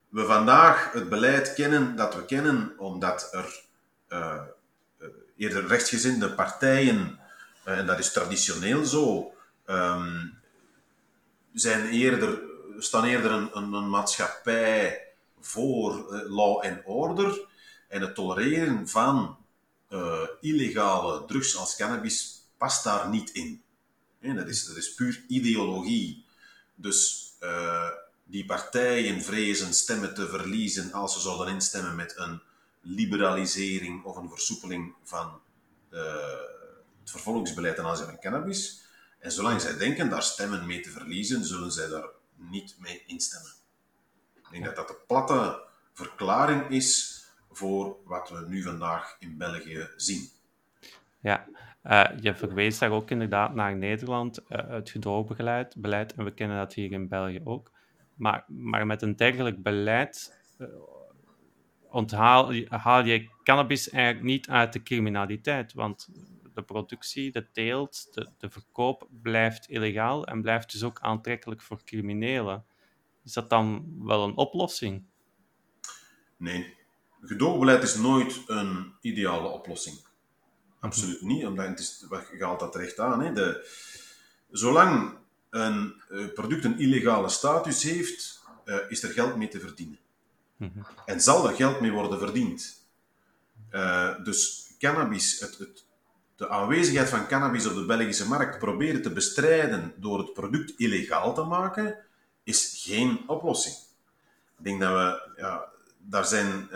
[0.08, 3.60] we vandaag het beleid kennen dat we kennen, omdat er
[4.08, 4.42] uh,
[5.36, 7.18] eerder rechtsgezinde partijen,
[7.64, 9.34] en dat is traditioneel zo,
[9.66, 10.38] um,
[11.52, 12.40] zijn eerder,
[12.78, 15.06] staan eerder een, een, een maatschappij
[15.40, 17.50] voor law and order
[17.92, 19.36] en het tolereren van
[19.90, 23.62] uh, illegale drugs als cannabis past daar niet in.
[24.20, 26.24] Dat, is, dat is puur ideologie.
[26.74, 27.88] Dus uh,
[28.24, 32.42] die partijen vrezen stemmen te verliezen als ze zouden instemmen met een
[32.80, 35.40] liberalisering of een versoepeling van
[35.90, 36.00] uh,
[37.00, 38.82] het vervolgingsbeleid ten aanzien van cannabis.
[39.18, 43.52] En zolang zij denken daar stemmen mee te verliezen, zullen zij daar niet mee instemmen.
[44.34, 45.62] Ik denk dat dat de platte
[45.92, 47.20] verklaring is
[47.52, 50.28] voor wat we nu vandaag in België zien.
[51.20, 51.46] Ja,
[51.84, 56.56] uh, je verwees daar ook inderdaad naar Nederland, uh, het gedoogbeleid, beleid, en we kennen
[56.56, 57.70] dat hier in België ook.
[58.14, 60.68] Maar, maar met een dergelijk beleid uh,
[61.90, 66.08] onthaal, haal je cannabis eigenlijk niet uit de criminaliteit, want
[66.54, 71.84] de productie, de teelt, de, de verkoop blijft illegaal en blijft dus ook aantrekkelijk voor
[71.84, 72.64] criminelen.
[73.24, 75.04] Is dat dan wel een oplossing?
[76.36, 76.74] Nee,
[77.22, 79.96] gedoogbeleid is nooit een ideale oplossing.
[80.80, 82.04] Absoluut niet, omdat het is,
[82.38, 83.22] je haalt dat terecht aan.
[83.22, 83.32] Hè.
[83.32, 83.68] De,
[84.50, 85.14] zolang
[85.50, 89.98] een uh, product een illegale status heeft, uh, is er geld mee te verdienen.
[90.56, 90.86] Mm -hmm.
[91.06, 92.86] En zal er geld mee worden verdiend.
[93.70, 95.84] Uh, dus cannabis, het, het,
[96.36, 101.34] de aanwezigheid van cannabis op de Belgische markt proberen te bestrijden door het product illegaal
[101.34, 101.98] te maken,
[102.42, 103.74] is geen oplossing.
[104.58, 105.71] Ik denk dat we, ja,
[106.02, 106.68] daar zijn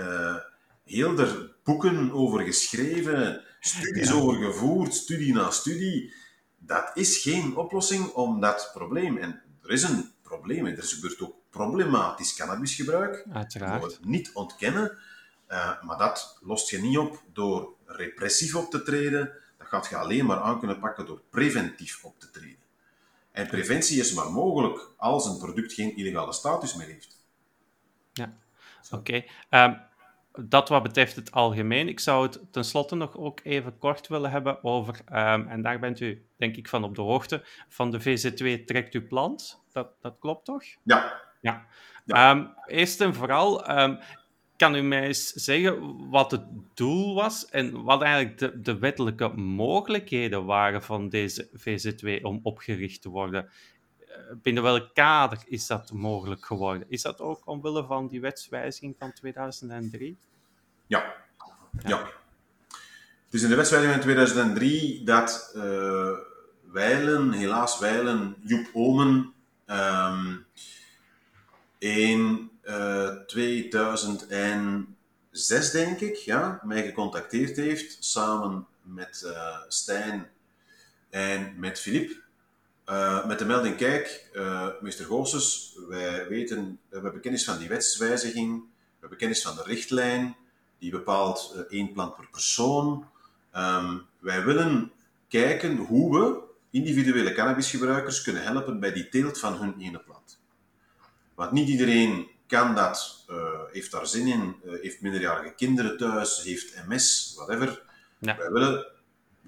[0.85, 6.15] heel er boeken over geschreven, studies over gevoerd, studie na studie.
[6.59, 9.17] Dat is geen oplossing om dat probleem.
[9.17, 10.67] En er is een probleem.
[10.67, 13.27] Er gebeurt ook problematisch cannabisgebruik.
[13.33, 13.83] Uiteraard.
[13.83, 14.99] Dat we niet ontkennen.
[15.49, 19.33] Uh, maar dat lost je niet op door repressief op te treden.
[19.59, 22.65] Dat gaat je alleen maar aan kunnen pakken door preventief op te treden.
[23.33, 27.17] En preventie is maar mogelijk als een product geen illegale status meer heeft.
[28.13, 28.37] Ja,
[28.93, 29.25] oké.
[29.49, 29.65] Okay.
[29.65, 29.81] Um,
[30.49, 31.89] dat wat betreft het algemeen.
[31.89, 36.01] Ik zou het tenslotte nog ook even kort willen hebben over, um, en daar bent
[36.01, 39.63] u denk ik van op de hoogte, van de VZ2 trekt u plant.
[39.73, 40.63] Dat, dat klopt toch?
[40.83, 41.23] Ja.
[41.41, 41.67] ja.
[42.05, 42.31] ja.
[42.31, 43.99] Um, eerst en vooral, um,
[44.57, 49.29] kan u mij eens zeggen wat het doel was en wat eigenlijk de, de wettelijke
[49.29, 53.51] mogelijkheden waren van deze VZ2 om opgericht te worden?
[54.43, 56.91] Binnen welk kader is dat mogelijk geworden?
[56.91, 60.17] Is dat ook omwille van die wetswijziging van 2003?
[60.87, 61.15] Ja.
[61.85, 61.99] ja.
[63.25, 66.11] Het is in de wetswijziging van 2003 dat uh,
[66.73, 69.33] Weilen, helaas Weilen, Joep Omen,
[69.67, 70.47] um,
[71.79, 80.29] in uh, 2006, denk ik, ja, mij gecontacteerd heeft, samen met uh, Stijn
[81.11, 82.25] en met Filip.
[82.91, 87.69] Uh, met de melding, kijk, uh, meester Goossens, wij weten, we hebben kennis van die
[87.69, 90.37] wetswijziging, we hebben kennis van de richtlijn,
[90.79, 93.07] die bepaalt uh, één plant per persoon.
[93.57, 94.93] Um, wij willen
[95.29, 100.39] kijken hoe we individuele cannabisgebruikers kunnen helpen bij die teelt van hun ene plant.
[101.35, 103.25] Want niet iedereen kan dat,
[103.73, 107.83] heeft daar zin in, heeft minderjarige kinderen thuis, heeft MS, whatever.
[108.19, 108.37] Ja.
[108.37, 108.87] Wij willen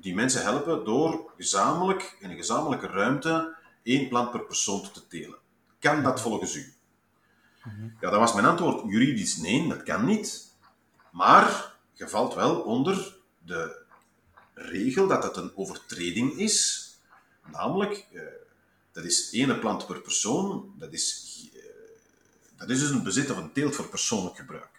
[0.01, 5.39] die mensen helpen door gezamenlijk, in een gezamenlijke ruimte, één plant per persoon te telen.
[5.79, 6.73] Kan dat volgens u?
[8.01, 8.91] Ja, dat was mijn antwoord.
[8.91, 10.55] Juridisch nee, dat kan niet.
[11.11, 13.83] Maar je valt wel onder de
[14.55, 16.87] regel dat het een overtreding is.
[17.53, 18.23] Namelijk, eh,
[18.93, 20.75] dat is één plant per persoon.
[20.79, 21.61] Dat is, eh,
[22.57, 24.78] dat is dus een bezit of een teelt voor persoonlijk gebruik.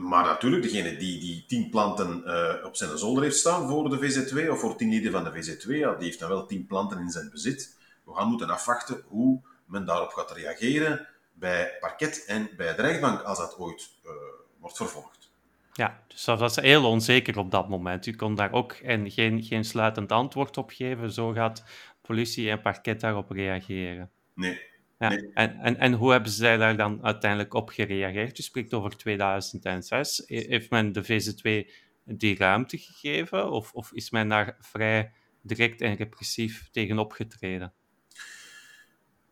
[0.00, 3.98] Maar natuurlijk, degene die die tien planten uh, op zijn zolder heeft staan voor de
[3.98, 6.98] VZ2 of voor tien leden van de VZ2, ja, die heeft dan wel tien planten
[6.98, 7.76] in zijn bezit.
[8.04, 13.22] We gaan moeten afwachten hoe men daarop gaat reageren bij parket en bij de rechtbank
[13.22, 14.10] als dat ooit uh,
[14.58, 15.30] wordt vervolgd.
[15.72, 18.06] Ja, dus dat was heel onzeker op dat moment.
[18.06, 21.12] U kon daar ook en geen, geen sluitend antwoord op geven.
[21.12, 21.64] Zo gaat
[22.02, 24.10] politie en parket daarop reageren.
[24.34, 24.69] Nee,
[25.08, 25.10] ja.
[25.34, 28.38] En, en, en hoe hebben zij daar dan uiteindelijk op gereageerd?
[28.38, 30.22] U spreekt over 2006.
[30.26, 31.70] Heeft men de VZ2
[32.04, 33.50] die ruimte gegeven?
[33.50, 37.72] Of, of is men daar vrij direct en repressief tegen opgetreden?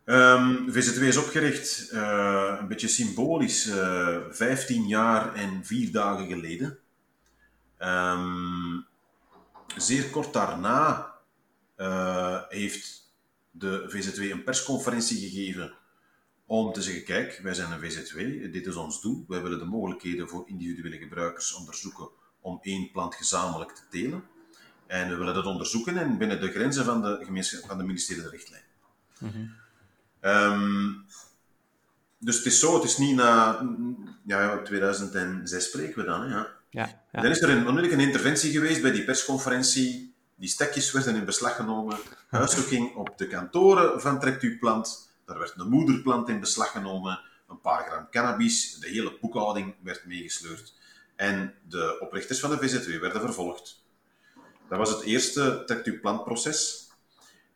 [0.05, 6.27] Um, VZ2 is opgericht, uh, een beetje symbolisch, uh, eh, 15 jaar en 4 dagen
[6.27, 6.79] geleden.
[7.79, 8.87] Um,
[9.77, 11.15] zeer kort daarna
[11.77, 13.08] uh, heeft
[13.59, 15.75] de VZW een persconferentie gegeven
[16.47, 18.17] om te zeggen, kijk, wij zijn een VZW,
[18.53, 19.25] dit is ons doel.
[19.29, 22.09] Wij willen de mogelijkheden voor individuele gebruikers onderzoeken
[22.41, 24.25] om één plant gezamenlijk te telen.
[24.87, 28.63] En we willen dat onderzoeken en binnen de grenzen van de, van de ministerie richtlijn.
[30.21, 30.93] Ehm,
[32.19, 33.61] dus het is zo, het is niet na
[34.25, 36.23] ja, 2006 spreken we dan.
[36.23, 36.57] Hè, ja.
[36.71, 37.23] Ja, ja.
[37.23, 40.15] Dan is er een, onmiddellijk een interventie geweest bij die persconferentie.
[40.35, 41.99] Die stekjes werden in beslag genomen.
[42.29, 45.13] Huiszoeking op de kantoren van Trekt uw plant.
[45.25, 47.21] Daar werd een moederplant in beslag genomen.
[47.49, 48.75] Een paar gram cannabis.
[48.75, 50.75] De hele boekhouding werd meegesleurd.
[51.17, 53.85] En de oprichters van de VZW werden vervolgd.
[54.69, 56.91] Dat was het eerste Trekt uw plantproces.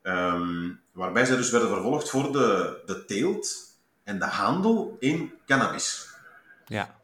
[0.02, 6.08] Ehm, waarbij zij dus werden vervolgd voor de, de teelt en de handel in cannabis.
[6.66, 7.00] Ja.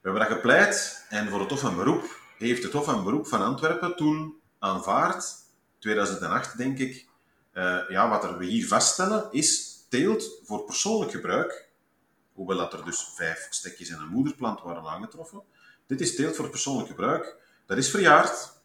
[0.00, 3.26] We hebben dat gepleit en voor het Hof van Beroep heeft het Hof van Beroep
[3.26, 5.34] van Antwerpen toen aanvaard,
[5.82, 7.06] 2008 denk ik,
[7.54, 11.68] uh, ja, wat we hier vaststellen is teelt voor persoonlijk gebruik,
[12.32, 15.42] hoewel dat er dus vijf stekjes en een moederplant waren aangetroffen.
[15.86, 18.60] Dit is teelt voor persoonlijk gebruik, dat is verjaard.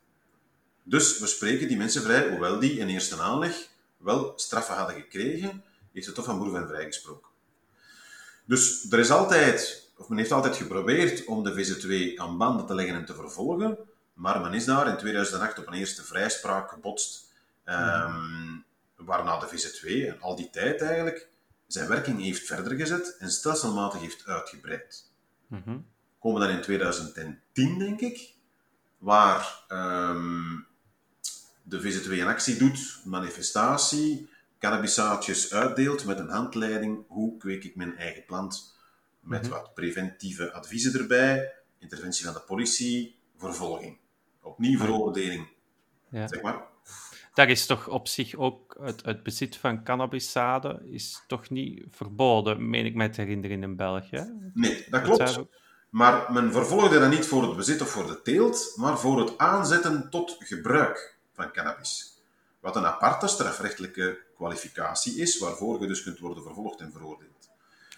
[0.84, 5.64] Dus we spreken die mensen vrij, hoewel die in eerste aanleg wel straffen hadden gekregen,
[5.94, 7.32] heeft het Hof van Beroep hen vrijgesproken.
[8.46, 12.76] Dus er is altijd of men heeft altijd geprobeerd om de VZW aan banden te
[12.76, 13.78] leggen en te vervolgen,
[14.18, 17.34] maar men is daar in 2008 op een eerste vrijspraak gebotst,
[17.66, 18.66] um,
[18.96, 21.30] waarna de VZW, al die tijd eigenlijk,
[21.68, 25.12] zijn werking heeft verder gezet en stelselmatig heeft uitgebreid.
[25.48, 25.86] Mm
[26.20, 28.34] Komen dan in 2010, denk ik,
[28.98, 30.68] waar um,
[31.64, 37.98] de VZW een actie doet, manifestatie, cannabisaatjes uitdeelt met een handleiding, hoe kweek ik mijn
[37.98, 38.76] eigen plant
[39.20, 39.50] met Mhm.
[39.52, 43.98] wat preventieve adviezen erbij, interventie van de politie, vervolging.
[44.48, 45.48] Opnieuw veroordeling,
[46.10, 46.28] Ja.
[46.28, 46.62] zeg maar.
[47.34, 52.70] Daar is toch op zich ook het, het bezit van cannabiszaden is toch niet verboden,
[52.70, 54.52] meen ik mij te herinneren in België.
[54.54, 55.40] Nee, dat klopt.
[55.90, 59.38] Maar men vervolgde dat niet voor het bezit of voor de teelt, maar voor het
[59.38, 62.22] aanzetten tot gebruik van cannabis.
[62.60, 67.50] Wat een aparte strafrechtelijke kwalificatie is, waarvoor je dus kunt worden vervolgd en veroordeeld.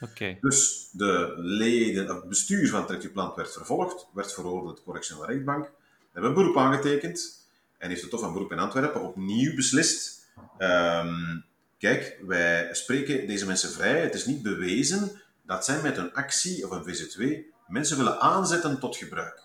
[0.02, 0.38] Oké.
[0.41, 5.72] Dus de leden, het bestuur van Plant werd vervolgd, werd veroordeeld correctionele rechtbank,
[6.12, 7.47] hebben beroep aangetekend
[7.78, 10.18] en heeft het Hof van Beroep in Antwerpen opnieuw beslist.
[10.57, 11.39] ehm,
[11.78, 14.01] kijk, wij spreken deze mensen vrij.
[14.01, 17.24] Het is niet bewezen dat zij met een actie of een VZW
[17.68, 19.43] mensen willen aanzetten tot gebruik.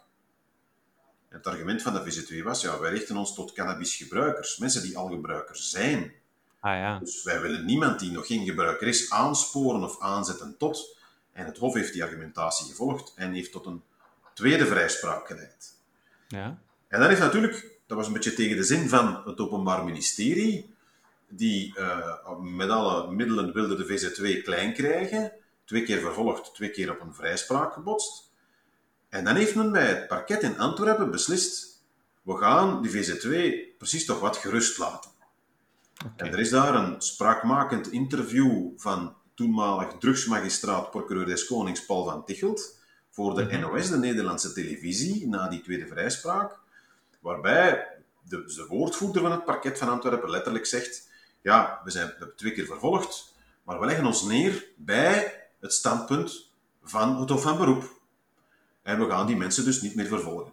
[1.28, 5.08] Het argument van de VZW was, ja, wij richten ons tot cannabisgebruikers, mensen die al
[5.08, 6.12] gebruiker zijn.
[6.60, 6.98] Ah ja.
[6.98, 10.96] Dus wij willen niemand die nog geen gebruiker is aansporen of aanzetten tot.
[11.32, 13.82] En het Hof heeft die argumentatie gevolgd en heeft tot een
[14.34, 15.73] tweede vrijspraak geleid.
[16.28, 16.58] Ja.
[16.88, 20.74] En dan heeft natuurlijk, dat was een beetje tegen de zin van het Openbaar Ministerie,
[21.28, 25.32] die eh, met alle middelen wilde de VZW klein krijgen,
[25.64, 28.32] twee keer vervolgd, twee keer op een vrijspraak gebotst.
[29.08, 31.82] En dan heeft men bij het parket in Antwerpen beslist,
[32.22, 33.34] we gaan die VZW
[33.78, 35.10] precies toch wat gerust laten.
[36.16, 42.24] En er is daar een spraakmakend interview van toenmalig drugsmagistraat procureur des Konings Paul van
[42.24, 42.78] Tichelt
[43.14, 46.58] voor de NOS, de Nederlandse televisie, na die tweede vrijspraak,
[47.20, 47.86] waarbij
[48.28, 51.08] de, de woordvoerder van het parket van Antwerpen letterlijk zegt
[51.42, 55.72] ja, we zijn we hebben twee keer vervolgd, maar we leggen ons neer bij het
[55.72, 56.50] standpunt
[56.82, 58.00] van het Hof van Beroep.
[58.82, 60.52] En we gaan die mensen dus niet meer vervolgen.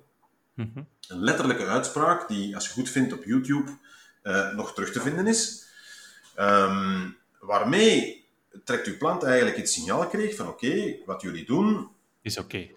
[0.53, 0.83] Mhm.
[1.07, 3.71] Een letterlijke uitspraak die, als je goed vindt op YouTube,
[4.21, 5.67] eh, nog terug te vinden is.
[6.35, 7.09] Ehm,
[7.39, 8.25] waarmee
[8.63, 11.89] trekt uw plant eigenlijk het signaal kreeg van oké, wat jullie doen,
[12.21, 12.67] Is oké.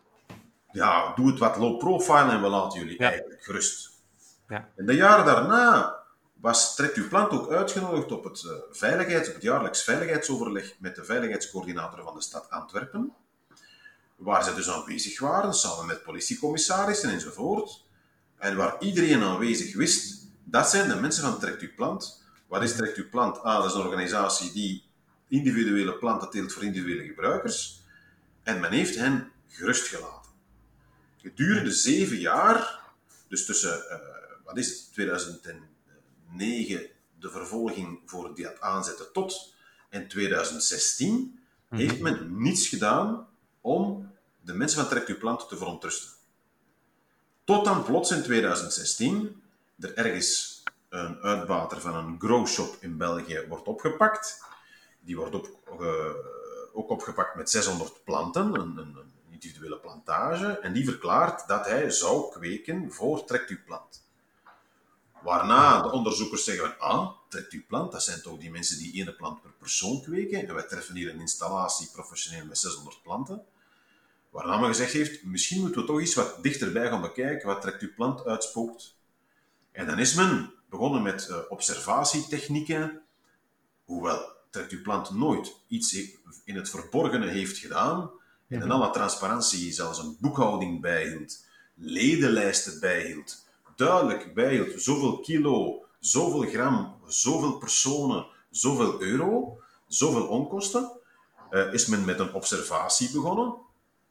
[0.73, 3.09] ja, doe het wat low profile en we laten jullie Ja.
[3.09, 3.91] eigenlijk gerust.
[4.49, 4.69] Ja.
[4.77, 5.97] In de jaren daarna
[6.41, 10.95] was Trekt uw plant ook uitgenodigd op het, eh, veiligheids, op het jaarlijks veiligheidsoverleg met
[10.97, 13.13] de veiligheidscoördinator van de stad Antwerpen,
[14.17, 17.85] waar ze dus aanwezig waren, samen met politiecommissarissen enzovoort,
[18.39, 22.23] en waar iedereen aanwezig wist, dat zijn de mensen van Trekt uw plant.
[22.49, 23.43] Wat is Trekt uw plant?
[23.43, 24.85] Ah, dat is een organisatie die
[25.29, 27.83] individuele planten teelt voor individuele gebruikers,
[28.43, 30.33] en men heeft hen gerust gelaten.
[31.17, 32.81] Gedurende zeven jaar,
[33.29, 33.99] dus tussen, eh,
[34.45, 39.55] wat is het, 2009, de vervolging voor die aanzetten tot,
[39.89, 41.39] en 2016,
[41.69, 43.29] heeft men niets gedaan
[43.61, 46.11] om de mensen van Trekt uw Plant te verontrusten.
[47.45, 49.43] Tot dan plots in 2016
[49.79, 54.45] er ergens een uitbater van een growshop in België wordt opgepakt.
[55.01, 55.49] Die wordt op,
[55.81, 56.15] eh,
[56.73, 59.14] ook opgepakt met 600 planten, een, een
[59.45, 64.05] individuele plantage, en die verklaart dat hij zou kweken voor Trekt uw Plant.
[65.25, 69.43] Waarna de onderzoekers zeggen ah, trekt plant, dat zijn toch die mensen die ene plant
[69.43, 70.49] per persoon kweken.
[70.49, 73.45] En wij treffen hier een installatie professioneel met 600 planten.
[74.31, 77.83] Waarna men gezegd heeft, misschien moeten we toch eens wat dichterbij gaan bekijken, wat trekt
[77.83, 78.97] uw plant uitspookt.
[79.73, 83.03] En dan is men begonnen met uh, observatietechnieken,
[83.85, 85.93] hoewel trekt plant nooit iets
[86.45, 88.11] in het verborgene heeft gedaan,
[88.49, 96.51] en in alle transparantie zelfs een boekhouding bijhield, ledenlijsten bijhield, duidelijk bijhield, zoveel kilo, zoveel
[96.51, 100.91] gram, zoveel personen, zoveel euro, zoveel onkosten,
[101.51, 103.55] uh, is men met een observatie begonnen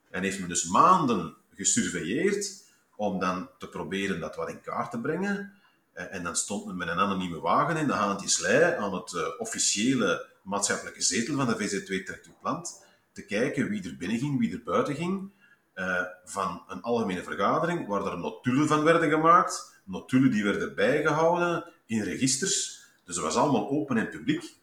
[0.10, 2.64] en heeft men dus maanden gesurveilleerd
[2.96, 5.54] om dan te proberen dat wat in kaart te brengen.
[5.96, 9.28] Uh, en dan stond men met een anonieme wagen in de Haantjeslei aan het uh,
[9.38, 12.84] officiële maatschappelijke zetel van de VZ2 Trekt Plant
[13.14, 15.32] te kijken wie er binnen ging, wie er buiten ging,
[15.76, 21.66] uh, van een algemene vergadering waar er notulen van werden gemaakt, notulen die werden bijgehouden
[21.86, 22.86] in registers.
[23.06, 24.56] Dus het was allemaal open en publiek.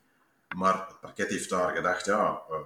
[0.57, 2.57] Maar het parket heeft daar gedacht, ja, uh,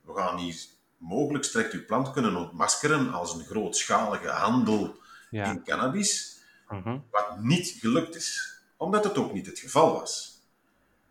[0.00, 4.96] we gaan hier mogelijk strekt uw plant kunnen ontmaskeren als een grootschalige handel
[5.30, 5.44] ja.
[5.44, 6.94] in cannabis, -huh.
[7.10, 10.40] wat niet gelukt is, omdat het ook niet het geval was.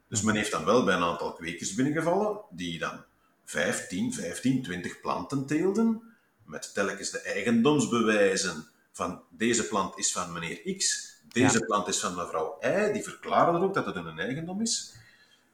[0.07, 3.03] Dus men heeft dan wel bij een aantal kwekers binnengevallen, die dan
[3.47, 6.01] 15, 15, 20 planten teelden,
[6.45, 11.65] met telkens de eigendomsbewijzen van deze plant is van meneer X, deze ja.
[11.65, 14.93] plant is van mevrouw Y, die verklaren ook dat het een eigendom is.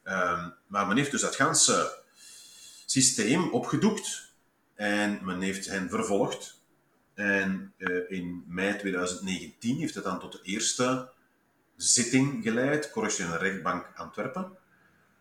[0.04, 2.04] Um, maar men heeft dus dat ganse
[2.86, 4.34] systeem opgedoekt
[4.76, 6.62] en men heeft hen vervolgd.
[7.14, 11.12] En uh, in mei 2019 heeft het dan tot de eerste
[11.76, 14.58] zitting geleid, correctionele rechtbank Antwerpen,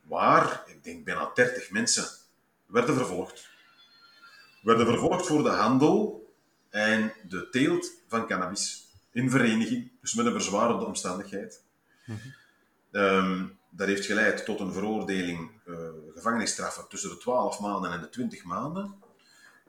[0.03, 2.21] waar, ik denk, bijna 30 mensen
[2.73, 3.51] werden vervolgd.
[4.63, 6.33] Werden vervolgd voor de handel
[6.71, 11.63] en de teelt van cannabis in vereniging, dus met een verzwarende omstandigheid.
[12.91, 15.77] Um, dat heeft geleid tot een veroordeling, uh,
[16.15, 18.95] gevangenisstraffen tussen de 12 maanden en de 20 maanden.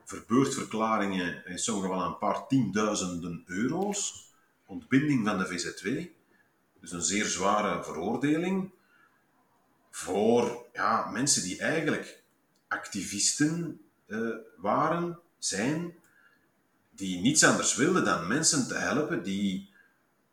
[0.04, 4.32] Verbeurdverklaringen in sommige gevallen een paar tienduizenden euro's.
[4.66, 6.10] Ontbinding van de VZ2.
[6.80, 8.70] Dus een zeer zware veroordeling
[9.90, 12.22] voor ja, mensen die eigenlijk
[12.74, 15.94] activisten uh, waren, zijn,
[16.90, 19.72] die niets anders wilden dan mensen te helpen die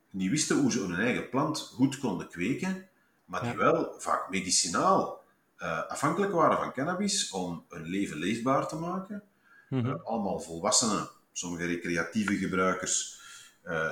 [0.09, 2.87] niet wisten hoe ze hun eigen plant goed konden kweken,
[3.25, 5.23] maar die wel vaak medicinaal
[5.57, 9.23] uh, afhankelijk waren van cannabis om hun leven leefbaar te maken.
[9.69, 9.89] Mm -hmm.
[9.89, 13.19] uh, allemaal volwassenen, sommige recreatieve gebruikers,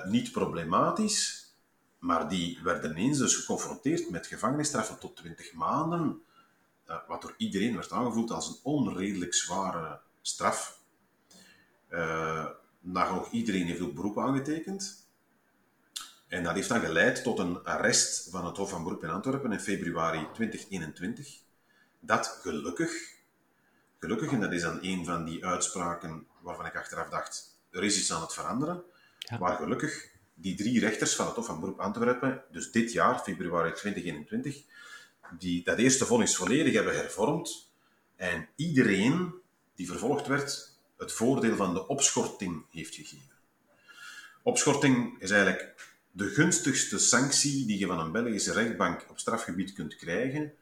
[0.05, 1.49] niet problematisch,
[1.99, 6.21] maar die werden ineens dus geconfronteerd met gevangenisstraffen tot 20 maanden,
[7.07, 10.81] wat door iedereen werd aangevoeld als een onredelijk zware straf.
[11.89, 12.45] Uh,
[12.79, 15.07] nagenoeg iedereen heeft ook beroep aangetekend.
[16.27, 19.51] En dat heeft dan geleid tot een arrest van het Hof van Beroep in Antwerpen
[19.51, 21.41] in februari 2021.
[21.99, 22.91] Dat gelukkig,
[23.99, 27.99] gelukkig, en dat is dan een van die uitspraken waarvan ik achteraf dacht, er is
[27.99, 28.83] iets aan het veranderen,
[29.19, 29.37] ja.
[29.37, 33.71] maar gelukkig die drie rechters van het Hof van Beroep Antwerpen, dus dit jaar, februari
[33.73, 34.63] 2021,
[35.38, 37.71] die dat eerste vonnis volledig hebben hervormd
[38.15, 39.34] en iedereen
[39.75, 43.38] die vervolgd werd, het voordeel van de opschorting heeft gegeven.
[44.43, 45.75] Opschorting is eigenlijk
[46.11, 50.53] de gunstigste sanctie die je van een Belgische rechtbank op strafgebied kunt krijgen,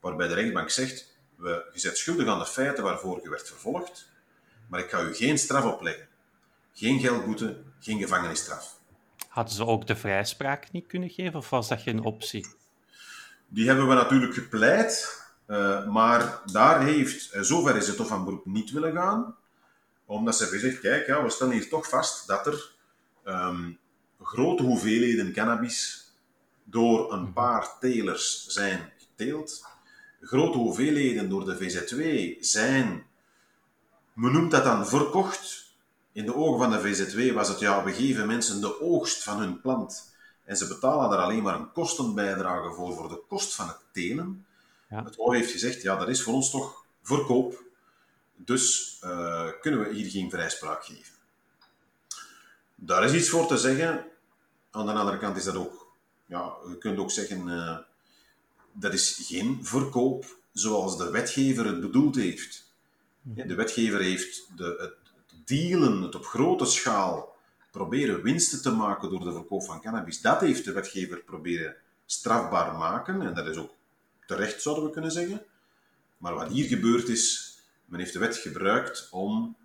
[0.00, 4.12] waarbij de rechtbank zegt, we, je bent schuldig aan de feiten waarvoor je werd vervolgd,
[4.68, 6.08] maar ik ga u geen straf opleggen.
[6.72, 8.80] Geen geldboete, geen gevangenisstraf.
[9.28, 12.46] Hadden ze ook de vrijspraak niet kunnen geven, of was dat geen optie?
[13.48, 18.24] Die hebben we natuurlijk gepleit, uh, maar daar heeft, uh, zover is het Hof van
[18.24, 19.36] Beroep niet willen gaan,
[20.04, 22.72] omdat ze hebben gezegd, kijk, ja, we stellen hier toch vast dat er
[23.24, 23.78] um,
[24.22, 26.08] grote hoeveelheden cannabis
[26.64, 29.66] door een paar telers zijn geteeld.
[30.20, 32.02] Grote hoeveelheden door de VZW
[32.44, 33.06] zijn,
[34.12, 35.62] men noemt dat dan verkocht.
[36.12, 39.38] In de ogen van de VZW was het, ja, we geven mensen de oogst van
[39.38, 40.13] hun plant
[40.44, 44.46] en ze betalen daar alleen maar een kostenbijdrage voor, voor de kost van het telen.
[44.88, 45.04] Ja.
[45.04, 47.62] Het OO heeft gezegd, ja, dat is voor ons toch verkoop.
[48.36, 51.14] Dus uh, kunnen we hier geen vrijspraak geven.
[52.74, 54.04] Daar is iets voor te zeggen.
[54.70, 55.92] Aan de andere kant is dat ook,
[56.26, 57.78] ja, je kunt ook zeggen, uh,
[58.72, 62.72] dat is geen verkoop zoals de wetgever het bedoeld heeft.
[63.34, 64.94] Ja, de wetgever heeft de, het
[65.44, 67.33] dealen, het op grote schaal
[67.74, 72.74] proberen winsten te maken door de verkoop van cannabis, dat heeft de wetgever proberen strafbaar
[72.74, 73.22] maken.
[73.22, 73.74] En dat is ook
[74.26, 75.42] terecht, zouden we kunnen zeggen.
[76.18, 77.54] Maar wat hier gebeurd is,
[77.84, 79.56] men heeft de wet gebruikt om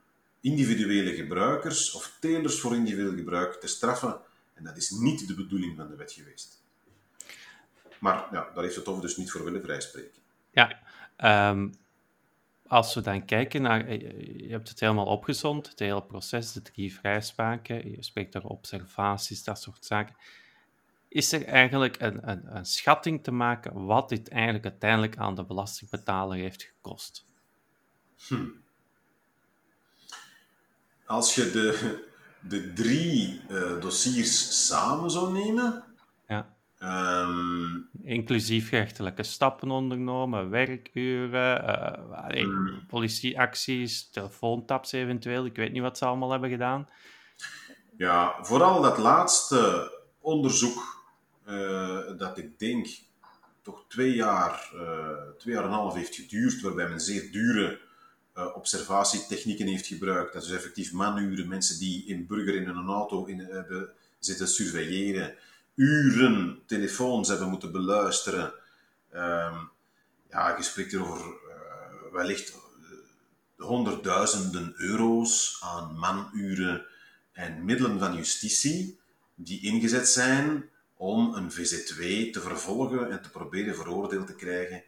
[0.41, 4.17] individuele gebruikers of telers voor individueel gebruik te straffen
[4.53, 6.61] En dat is niet de bedoeling van de wet geweest.
[7.99, 10.21] Maar ja, daar heeft het over dus niet voor willen vrijspreken.
[10.51, 10.79] Ja,
[11.51, 11.73] um,
[12.69, 14.01] als we dan kijken naar, eh,
[14.37, 19.43] je hebt het helemaal opgezond, het hele proces, de drie vrijspraken, je spreekt over observaties,
[19.43, 20.15] dat soort zaken.
[21.07, 25.45] Is er eigenlijk een, een, een schatting te maken wat dit eigenlijk uiteindelijk aan de
[25.45, 27.25] belastingbetaler heeft gekost?
[28.27, 28.47] Hm.
[31.05, 32.07] Als je de,
[32.39, 35.83] de drie uh, dossiers samen zou nemen.
[36.83, 41.63] Um, Inclusief rechtelijke stappen ondernomen, werkuren,
[42.35, 42.85] uh, mm.
[42.87, 45.45] politieacties, telefoontaps eventueel.
[45.45, 46.89] Ik weet niet wat ze allemaal hebben gedaan.
[47.97, 51.07] Ja, vooral dat laatste onderzoek,
[51.47, 52.87] uh, dat ik denk
[53.61, 57.79] toch twee jaar, uh, twee jaar en een half heeft geduurd, waarbij men zeer dure
[58.53, 60.33] observatietechnieken heeft gebruikt.
[60.33, 65.35] Dat is effectief manuren, mensen die in burger in een auto in, hebben zitten surveilleren
[65.79, 68.53] uren telefoons hebben moeten beluisteren.
[69.13, 69.69] Um,
[70.29, 76.85] ja, je spreekt hier over uh, wellicht uh, honderdduizenden euro's aan manuren
[77.31, 78.99] en middelen van justitie
[79.35, 84.83] die ingezet zijn om een VZ2 te vervolgen en te proberen veroordeeld te krijgen,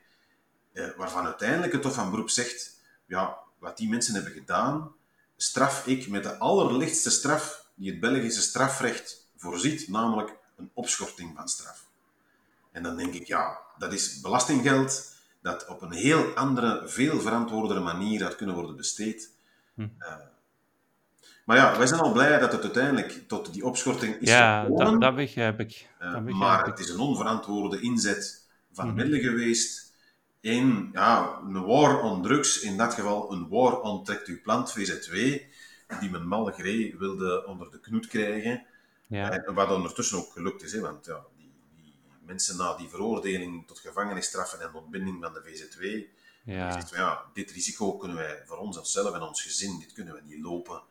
[0.73, 4.91] uh, waarvan uiteindelijk het Hof van Beroep zegt, ja, wat die mensen hebben gedaan,
[5.37, 11.47] straf ik met de allerlichtste straf die het Belgische strafrecht voorziet, namelijk een opschorting van
[11.47, 11.89] straf.
[12.72, 17.80] En dan denk ik, ja, dat is belastinggeld dat op een heel andere, veel verantwoordere
[17.80, 19.32] manier had kunnen worden besteed.
[19.74, 19.82] Hm.
[19.82, 20.14] Uh,
[21.45, 24.86] maar ja, wij zijn al blij dat het uiteindelijk tot die opschorting is ja, gekomen.
[24.86, 25.89] Dat, dat begrijp ik.
[26.02, 28.95] Uh, maar het is een onverantwoorde inzet van hm.
[28.95, 29.93] middelen geweest
[30.39, 34.80] in ja, een war on drugs, in dat geval een war on trekt uw plant,
[34.80, 35.16] VZ2,
[35.99, 38.66] die men Malgré wilde onder de knoet krijgen.
[39.12, 39.32] Ja.
[39.32, 41.93] En wat ondertussen ook gelukt is, hè, want ja, die, die,
[42.26, 46.72] mensen na die veroordeling tot gevangenisstraffen en ontbinding van de VZ2, ja.
[46.72, 50.22] Zegt, ja, dit risico kunnen wij voor ons onszelf en ons gezin, dit kunnen we
[50.24, 50.82] niet lopen.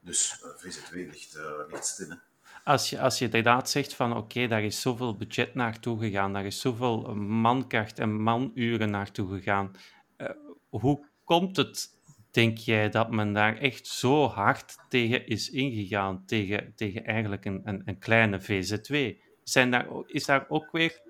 [0.00, 2.18] Dus uh, eh, VZ2 ligt, uh, ligt stil.
[2.64, 6.32] Als je, als je inderdaad zegt van oké, okay, daar is zoveel budget naartoe gegaan,
[6.32, 9.76] daar is zoveel mankracht en manuren naartoe gegaan,
[10.18, 10.30] uh,
[10.68, 11.95] hoe komt het
[12.36, 17.60] denk jij dat men daar echt zo hard tegen is ingegaan, tegen, tegen eigenlijk een,
[17.64, 19.18] een, een kleine VZ2?
[19.44, 21.00] Zijn daar, is daar ook weer,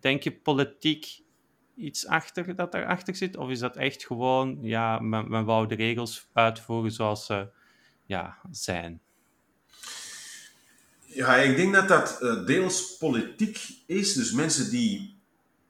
[0.00, 1.20] denk je, politiek
[1.76, 3.36] iets achter dat daarachter zit?
[3.36, 7.48] Of is dat echt gewoon, ja, men, men wou de regels uitvoeren zoals ze
[8.06, 9.00] ja, zijn?
[11.04, 14.12] Ja, ik denk dat dat uh, deels politiek is.
[14.12, 15.18] Dus mensen die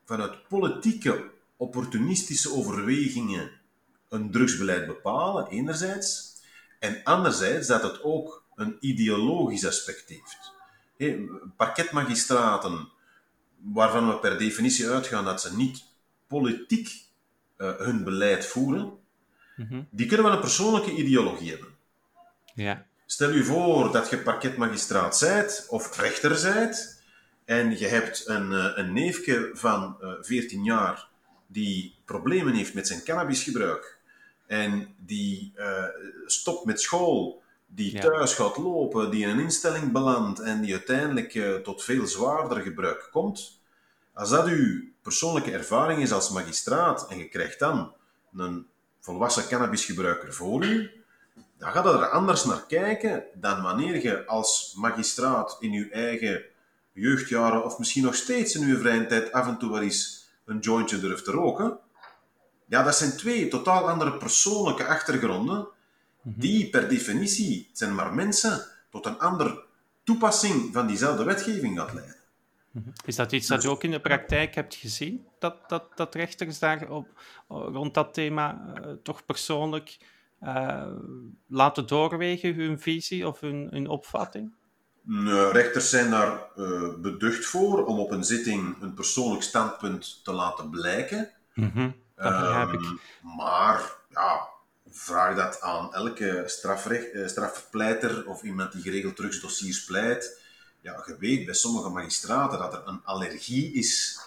[0.04, 3.57] vanuit politieke, opportunistische overwegingen
[4.08, 6.36] een drugsbeleid bepalen, enerzijds.
[6.78, 10.52] En anderzijds dat het ook een ideologisch aspect heeft.
[10.96, 12.88] Hey, parketmagistraten,
[13.56, 15.84] waarvan we per definitie uitgaan dat ze niet
[16.26, 16.88] politiek
[17.58, 18.92] uh, hun beleid voeren,
[19.56, 19.82] mhm.
[19.90, 21.68] die kunnen wel een persoonlijke ideologie hebben.
[22.54, 22.86] Ja.
[23.06, 27.02] Stel u voor dat je parketmagistraat zijt of rechter zijt
[27.44, 31.08] en je hebt een, uh, een neefje van uh, eh, 14 jaar
[31.46, 33.97] die problemen heeft met zijn cannabisgebruik
[34.48, 35.84] en die uh,
[36.26, 41.34] stopt met school, die thuis gaat lopen, die in een instelling belandt en die uiteindelijk
[41.34, 43.60] uh, tot veel zwaarder gebruik komt.
[44.14, 47.92] Als dat uw persoonlijke ervaring is als magistraat en je krijgt dan
[48.36, 48.66] een
[49.00, 50.90] volwassen cannabisgebruiker voor u,
[51.58, 56.42] dan gaat er anders naar kijken dan wanneer je als magistraat in je eigen
[56.92, 60.58] jeugdjaren of misschien nog steeds in je vrije tijd af en toe wel eens een
[60.58, 61.78] jointje durft te roken.
[62.68, 65.68] Ja, dat zijn twee totaal andere persoonlijke achtergronden,
[66.22, 66.40] mhm.
[66.40, 69.64] die per definitie zijn maar mensen tot een andere
[70.04, 72.16] toepassing van diezelfde wetgeving gaat leiden.
[72.70, 72.88] Mhm.
[73.04, 75.26] Is dat iets dat je ook in de praktijk hebt gezien?
[75.38, 77.08] Dat, dat, dat rechters daar op,
[77.48, 79.98] rond dat thema uh, toch persoonlijk
[80.42, 80.86] uh,
[81.46, 84.54] laten doorwegen, hun visie of hun, hun opvatting?
[85.02, 90.32] Nee, rechters zijn daar uh, beducht voor om op een zitting een persoonlijk standpunt te
[90.32, 91.30] laten blijken.
[91.54, 92.80] Mm ik.
[92.80, 92.96] Ehm,
[93.36, 94.48] maar ja,
[94.90, 100.40] vraag dat aan elke strafrecht, eh, strafpleiter of iemand die geregeld drugsdossiers pleit.
[100.80, 104.20] Ja, je weet bij sommige magistraten dat er een allergie is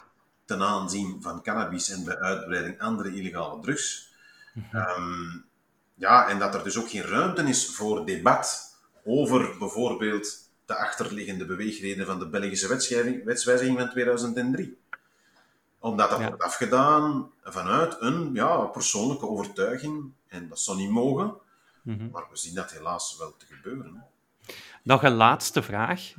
[0.45, 4.13] ten aanzien van cannabis en bij uitbreiding andere illegale drugs.
[4.53, 4.77] Mhm.
[4.77, 5.37] Ehm,
[5.93, 11.45] ja, en dat er dus ook geen ruimte is voor debat over bijvoorbeeld de achterliggende
[11.45, 12.67] beweegredenen van de Belgische
[13.25, 14.80] wetswijziging van 2003
[15.81, 20.11] omdat dat wordt afgedaan vanuit een ja, persoonlijke overtuiging.
[20.27, 21.33] En dat zou niet mogen.
[21.81, 22.09] Mhm.
[22.11, 24.03] Maar we zien dat helaas wel te gebeuren.
[24.83, 26.13] Nog een laatste vraag.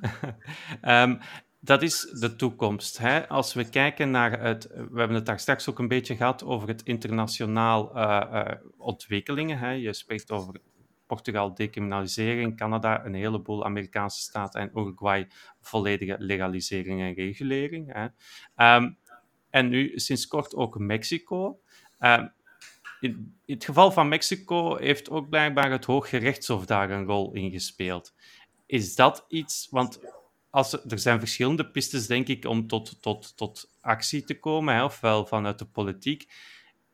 [0.84, 1.18] um,
[1.60, 2.98] dat is de toekomst.
[2.98, 3.28] Hè?
[3.28, 6.68] Als we kijken naar het, we hebben het daar straks ook een beetje gehad over
[6.68, 8.44] het internationaal uh, uh,
[8.76, 9.58] ontwikkelingen.
[9.58, 9.70] Hè?
[9.70, 10.60] Je spreekt over
[11.06, 15.28] Portugal decriminalisering, Canada een heleboel Amerikaanse staten en Uruguay
[15.60, 17.92] volledige legalisering en regulering.
[17.92, 18.76] Hè?
[18.76, 18.98] Um,
[19.52, 21.60] en nu sinds kort ook Mexico.
[22.00, 22.32] Um,
[23.00, 28.14] in, het geval van Mexico heeft ook blijkbaar het Hooggerechtshof daar een rol in gespeeld.
[28.66, 30.00] Is dat iets, want
[30.50, 34.84] als, er zijn verschillende pistes, denk ik, om tot, tot, tot actie te komen, hè,
[34.84, 36.28] ofwel vanuit de politiek.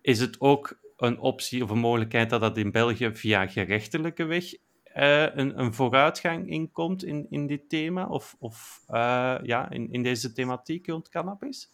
[0.01, 4.55] Is het ook een optie of een mogelijkheid dat dat in België via gerechtelijke weg
[4.55, 10.03] uh, een, een, vooruitgang inkomt in, in dit thema, of, of uh, ja, in, in
[10.03, 11.71] deze thematiek rond cannabis?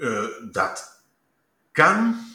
[0.00, 1.04] Uh, dat
[1.72, 2.28] kan.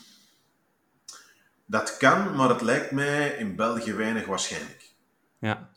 [1.65, 4.93] Dat kan, maar het lijkt mij in België weinig waarschijnlijk.
[5.39, 5.69] Ja.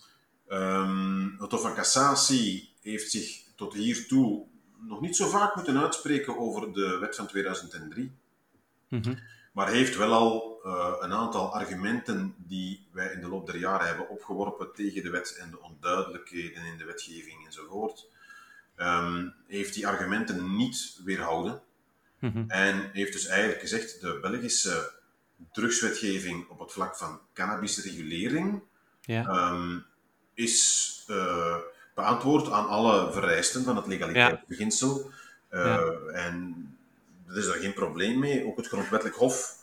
[0.49, 4.47] Um, het Hof van Cassatie heeft zich tot hiertoe
[4.79, 8.13] nog niet zo vaak moeten uitspreken over de wet van 2003.
[8.89, 9.19] Mm -hmm.
[9.53, 13.87] Maar heeft wel al uh, een aantal argumenten die wij in de loop der jaren
[13.87, 18.07] hebben opgeworpen tegen de wet en de onduidelijkheden in de wetgeving enzovoort.
[18.77, 21.63] Um, heeft die argumenten niet weerhouden.
[22.19, 22.51] Mm -hmm.
[22.51, 24.91] En heeft dus eigenlijk gezegd: de Belgische
[25.53, 28.63] drugswetgeving op het vlak van cannabisregulering
[29.01, 29.51] ja.
[29.51, 29.85] um,
[30.35, 31.57] is uh,
[31.95, 35.11] beantwoord aan alle vereisten van het legaliteitsbeginsel.
[35.51, 35.79] Uh, Ja.
[36.13, 36.67] En
[37.29, 38.47] er is daar geen probleem mee.
[38.47, 39.57] Ook het grondwettelijk hof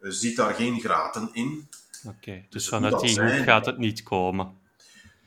[0.00, 1.68] uh, ziet daar geen graten in.
[2.04, 2.46] Oké, okay.
[2.50, 4.56] dus, het vanuit die hoek gaat het niet komen.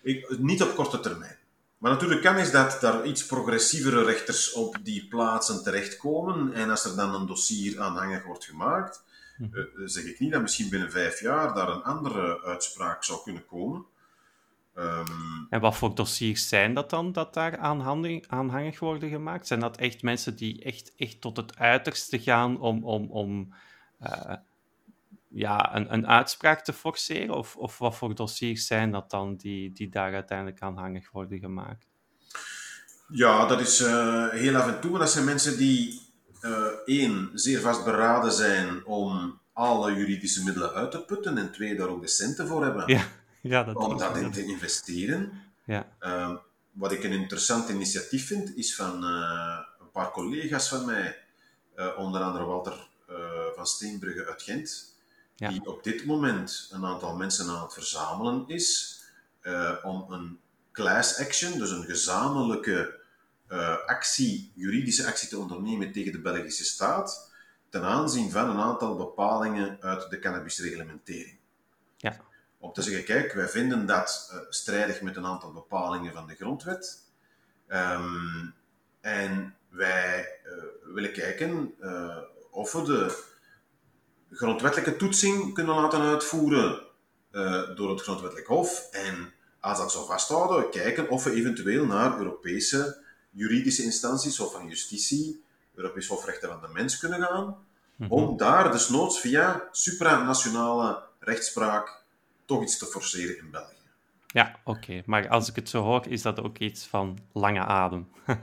[0.02, 1.38] Ik, niet op korte termijn.
[1.82, 6.54] Maar natuurlijk kan is dat daar iets progressievere rechters op die plaatsen terechtkomen.
[6.54, 9.04] En als er dan een dossier aanhangig wordt gemaakt,
[9.38, 9.58] Mhm.
[9.58, 13.46] uh, zeg ik niet dat misschien binnen vijf jaar daar een andere uitspraak zou kunnen
[13.46, 13.86] komen.
[14.76, 19.48] Um, En wat voor dossiers zijn dat dan, dat daar aanhangig, aanhangig worden gemaakt?
[19.48, 23.54] Zijn dat echt mensen die echt, echt tot het uiterste gaan om, om, om
[24.02, 24.34] uh,
[25.34, 27.36] ja, een, een uitspraak te forceren?
[27.36, 31.90] Of, of wat voor dossiers zijn dat dan die, die daar uiteindelijk aanhangig worden gemaakt?
[33.08, 34.98] Ja, dat is uh, heel af en toe.
[34.98, 36.02] Dat zijn mensen die,
[36.42, 41.88] uh, één, zeer vastberaden zijn om alle juridische middelen uit te putten en twee, daar
[41.88, 42.84] ook de centen voor hebben.
[42.88, 43.04] Ja.
[43.44, 45.32] Ja, dat om daarin te investeren.
[45.66, 45.88] Ja.
[46.02, 46.36] Uh,
[46.72, 51.18] wat ik een interessant initiatief vind, is van uh, een paar collega's van mij,
[51.98, 52.88] onder andere Walter
[53.56, 54.91] van Steenbrugge uit Gent,
[55.42, 55.50] ja.
[55.50, 59.00] die op dit moment een aantal mensen aan het verzamelen is
[59.42, 60.40] uh, om een
[60.72, 63.00] class action, dus een gezamenlijke
[63.50, 67.32] uh, actie, juridische actie te ondernemen tegen de Belgische staat,
[67.70, 71.38] ten aanzien van een aantal bepalingen uit de cannabisreglementering.
[71.98, 72.18] Ja.
[72.58, 76.36] Om te zeggen, kijk, wij vinden dat uh, strijdig met een aantal bepalingen van de
[76.36, 77.10] grondwet.
[77.68, 78.54] Um,
[79.02, 80.40] en wij
[80.94, 81.74] willen kijken
[82.52, 83.30] of we de
[84.32, 86.82] grondwettelijke toetsing kunnen laten uitvoeren
[87.32, 88.88] uh, door het grondwettelijk hof.
[88.92, 94.68] En als dat zo vasthouden, kijken of we eventueel naar Europese juridische instanties, Hof van
[94.68, 95.44] Justitie,
[95.76, 97.56] Europees Hofrechten van de Mens kunnen gaan, mm
[97.96, 98.12] -hmm.
[98.12, 102.04] om daar desnoods via supranationale rechtspraak
[102.46, 103.76] toch iets te forceren in België.
[104.28, 104.80] Ja, oké.
[104.80, 105.04] Okay.
[105.06, 108.08] Maar als ik het zo hoor, is dat ook iets van lange adem.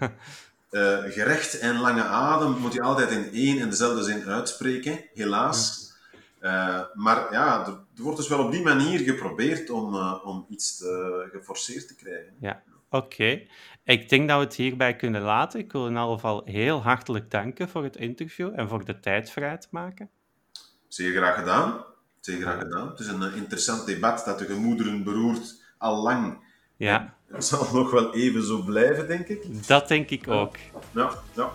[0.70, 5.86] uh, gerecht en lange adem moet je altijd in één en dezelfde zin uitspreken, helaas.
[6.40, 10.46] Uh, maar ja, er, er, wordt dus wel op die manier geprobeerd om, uh, om
[10.48, 12.34] iets te, geforceerd te krijgen.
[12.40, 13.06] Ja, oké.
[13.06, 13.48] Okay.
[13.84, 15.60] Ik denk dat we het hierbij kunnen laten.
[15.60, 19.30] Ik wil in ieder geval heel hartelijk danken voor het interview en voor de tijd
[19.30, 20.10] vrij te maken.
[20.88, 21.84] Zeer graag gedaan.
[22.20, 22.88] Zeer graag gedaan.
[22.88, 26.46] Het is een interessant debat dat de gemoederen beroert al lang.
[26.78, 27.14] Ja.
[27.32, 29.66] Het zal nog wel even zo blijven, denk ik.
[29.66, 30.56] Dat denk ik ook.
[30.90, 31.50] Ja, ja.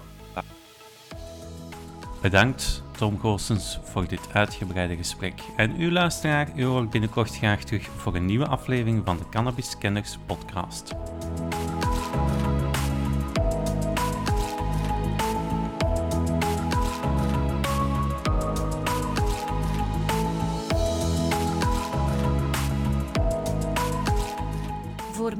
[2.22, 5.42] Bedankt, Tom Goossens, voor dit uitgebreide gesprek.
[5.58, 9.78] En u luisteraar, u hoort binnenkort graag terug voor een nieuwe aflevering van de Cannabis
[9.78, 10.94] Kenners podcast.